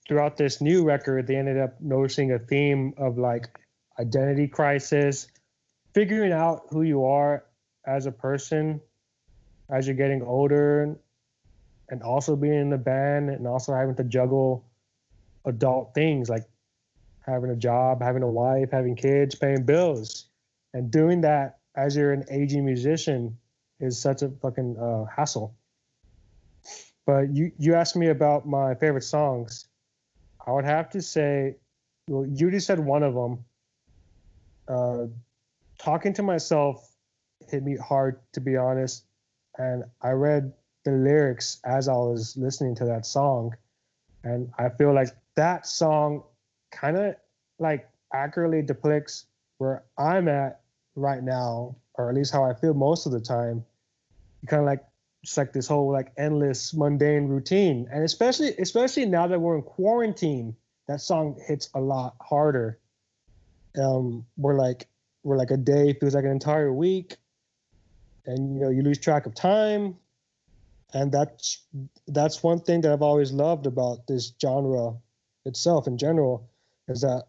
[0.08, 3.48] throughout this new record they ended up noticing a theme of like
[3.98, 5.28] identity crisis,
[5.94, 7.44] figuring out who you are
[7.86, 8.80] as a person,
[9.70, 10.96] as you're getting older,
[11.88, 14.64] and also being in the band and also having to juggle
[15.44, 16.44] adult things like
[17.20, 20.26] having a job, having a wife, having kids, paying bills,
[20.72, 23.36] and doing that as you're an aging musician
[23.80, 25.54] is such a fucking uh, hassle.
[27.06, 29.66] But you you asked me about my favorite songs.
[30.46, 31.56] I would have to say,
[32.08, 33.44] well, you just said one of them.
[34.66, 35.06] Uh,
[35.78, 36.90] talking to myself
[37.48, 39.04] hit me hard, to be honest,
[39.58, 40.52] and I read
[40.84, 43.54] the lyrics as I was listening to that song,
[44.22, 46.22] and I feel like that song
[46.70, 47.16] kind of
[47.58, 49.26] like accurately depicts
[49.58, 50.60] where I'm at
[50.94, 53.64] right now, or at least how I feel most of the time.
[54.46, 54.84] Kind of like
[55.24, 59.62] it's like this whole like endless mundane routine, and especially especially now that we're in
[59.62, 60.54] quarantine,
[60.86, 62.78] that song hits a lot harder.
[63.82, 64.86] Um, we're like
[65.22, 67.16] we're like a day feels like an entire week,
[68.26, 69.96] and you know you lose track of time,
[70.92, 71.62] and that's
[72.06, 74.92] that's one thing that I've always loved about this genre
[75.46, 76.50] itself in general
[76.86, 77.28] is that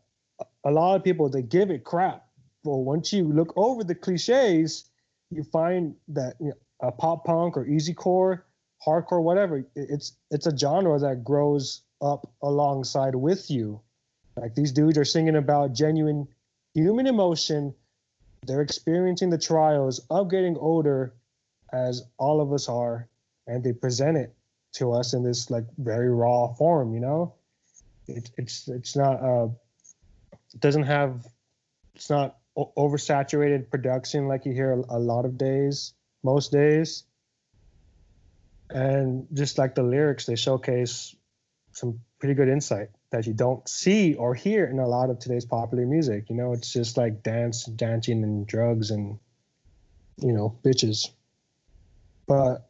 [0.66, 2.26] a lot of people they give it crap.
[2.66, 4.90] But once you look over the cliches
[5.32, 8.46] you find that you know, a pop punk or easy core
[8.86, 13.82] hardcore whatever it's it's a genre that grows up alongside with you.
[14.36, 16.28] Like these dudes are singing about genuine
[16.74, 17.74] human emotion.
[18.46, 21.14] They're experiencing the trials of getting older
[21.72, 23.08] as all of us are
[23.48, 24.36] and they present it
[24.74, 27.34] to us in this like very raw form you know?
[28.08, 29.48] It, it's it's not uh
[30.54, 31.26] it doesn't have
[31.96, 35.94] it's not o- oversaturated production like you hear a, a lot of days
[36.26, 37.04] most days.
[38.70, 41.16] And just like the lyrics they showcase
[41.72, 45.46] some pretty good insight that you don't see or hear in a lot of today's
[45.46, 46.30] popular music.
[46.30, 49.20] You know it's just like dance dancing and drugs and
[50.18, 51.12] you know bitches.
[52.28, 52.68] But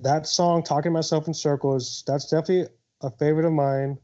[0.00, 2.68] that song talking myself in circles that's definitely
[3.02, 3.98] a favorite of mine.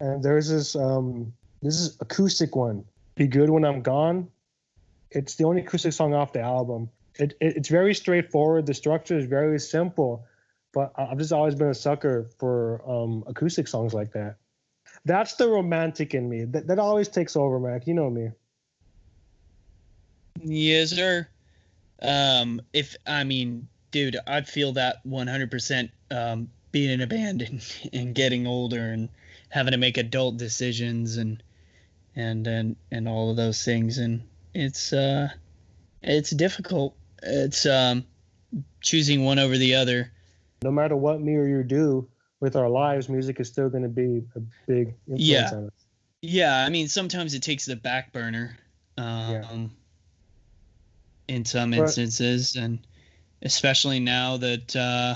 [0.00, 1.32] And there's this um
[1.62, 2.84] this is acoustic one
[3.20, 4.28] be good when i'm gone
[5.10, 6.90] it's the only acoustic song off the album.
[7.16, 8.66] It, it it's very straightforward.
[8.66, 10.26] The structure is very simple
[10.72, 14.36] but i've just always been a sucker for um acoustic songs like that.
[15.04, 16.44] That's the romantic in me.
[16.44, 17.86] That, that always takes over mac.
[17.86, 18.30] You know me.
[20.42, 21.26] Yes, sir.
[22.02, 25.90] Um, if I mean, dude, I feel that 100%.
[26.10, 27.60] Um, being in a band and,
[27.92, 29.08] and getting older and
[29.48, 31.42] having to make adult decisions and
[32.14, 33.98] and and and all of those things.
[33.98, 34.22] And
[34.54, 35.28] it's uh
[36.02, 36.96] it's difficult.
[37.22, 38.04] It's um
[38.80, 40.10] choosing one over the other.
[40.64, 42.08] no matter what me or you do
[42.40, 45.50] with our lives music is still going to be a big influence Yeah.
[45.52, 45.72] on us
[46.22, 48.56] Yeah, I mean sometimes it takes the back burner.
[48.98, 49.70] Um
[51.28, 52.78] in some But- instances and
[53.42, 55.14] especially now that uh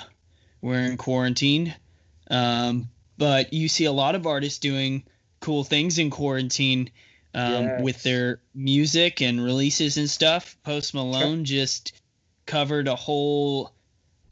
[0.61, 1.74] we're in quarantine.
[2.30, 5.05] Um but you see a lot of artists doing
[5.41, 6.91] cool things in quarantine
[7.35, 10.57] um with their music and releases and stuff.
[10.62, 12.01] Post Malone just
[12.47, 13.72] covered a whole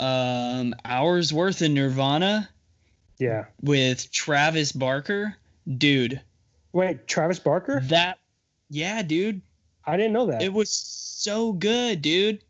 [0.00, 2.48] um, hours worth of Nirvana
[3.18, 3.46] Yeah.
[3.61, 5.36] with Travis Barker.
[5.78, 6.20] Dude,
[6.72, 7.80] Wait, Travis Barker?
[7.84, 8.18] that,
[8.70, 9.40] yeah, dude,
[9.86, 10.42] I didn't know that.
[10.42, 12.42] it was so good, dude.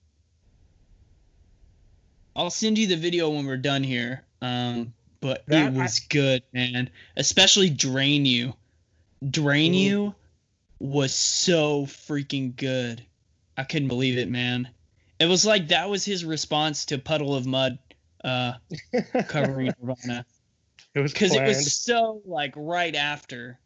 [2.35, 4.25] I'll send you the video when we're done here.
[4.41, 6.89] Um, but That- it was good, man.
[7.17, 8.55] Especially Drain You.
[9.29, 9.79] Drain Mhm.
[9.81, 10.15] You
[10.83, 13.07] was so freaking good.
[13.57, 14.69] I couldn't believe it, man.
[15.21, 17.79] It was like that was his response to Puddle of Mudd
[18.25, 18.55] uh
[19.29, 20.25] covering Nirvana
[20.95, 23.59] it was because it was so like right after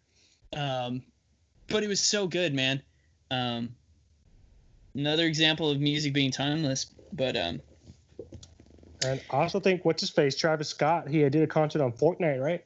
[0.57, 1.03] um
[1.69, 2.83] but it was so good man
[3.31, 3.69] um
[4.95, 7.61] another example of music being timeless but um
[9.05, 11.09] And I also think what's his face, Travis Scott.
[11.09, 12.65] He did a concert on Fortnite, right?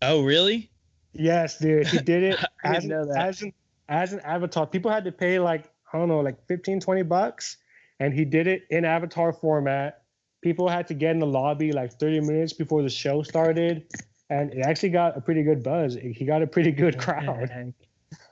[0.00, 0.71] oh really
[1.12, 1.86] Yes, dude.
[1.86, 3.28] He did it as, an, know that.
[3.28, 3.52] as an
[3.88, 4.66] as an avatar.
[4.66, 7.58] People had to pay like I don't know, like 15, 20 bucks,
[8.00, 10.02] and he did it in avatar format.
[10.40, 13.86] People had to get in the lobby like 30 minutes before the show started,
[14.30, 15.94] and it actually got a pretty good buzz.
[15.94, 17.74] He got a pretty good crowd.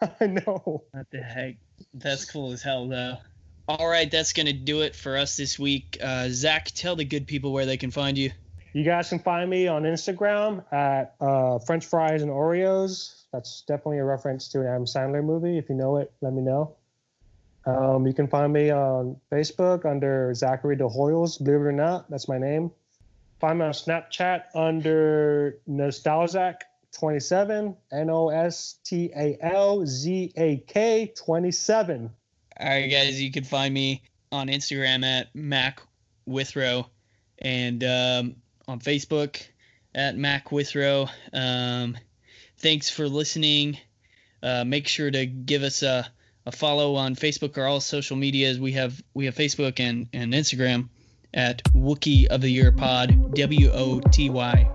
[0.20, 0.85] I know.
[0.91, 1.57] what the heck
[1.95, 3.16] that's cool as hell though
[3.68, 7.26] all right that's gonna do it for us this week uh zach tell the good
[7.26, 8.31] people where they can find you
[8.73, 13.25] You guys can find me on Instagram at uh, French fries and Oreos.
[13.33, 15.59] That's definitely a reference to an Adam Sandler movie.
[15.59, 16.77] If you know it, let me know.
[17.66, 21.43] Um, you can find me on Facebook under Zachary DeHoyles.
[21.43, 22.71] Believe it or not, that's my name.
[23.41, 27.77] Find me on Snapchat under Nostalzak27.
[27.93, 32.11] N O S T A L Z A K 27.
[32.61, 35.81] All right, guys, you can find me on Instagram at Mac
[36.27, 36.87] Withrow
[37.39, 38.37] and um,
[38.71, 39.43] on Facebook
[39.95, 41.09] at Mac Withrow.
[41.33, 41.99] Um,
[42.59, 43.79] thanks for listening.
[44.43, 46.09] Uh, make sure to give us a,
[46.47, 48.59] a follow on Facebook or all social medias.
[48.59, 50.89] We have we have Facebook and, and Instagram
[51.35, 54.71] at Wookie of the Year Pod, W O T Y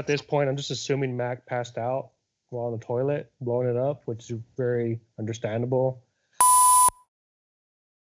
[0.00, 2.10] at this point, I'm just assuming Mac passed out
[2.48, 6.02] while on the toilet, blowing it up, which is very understandable.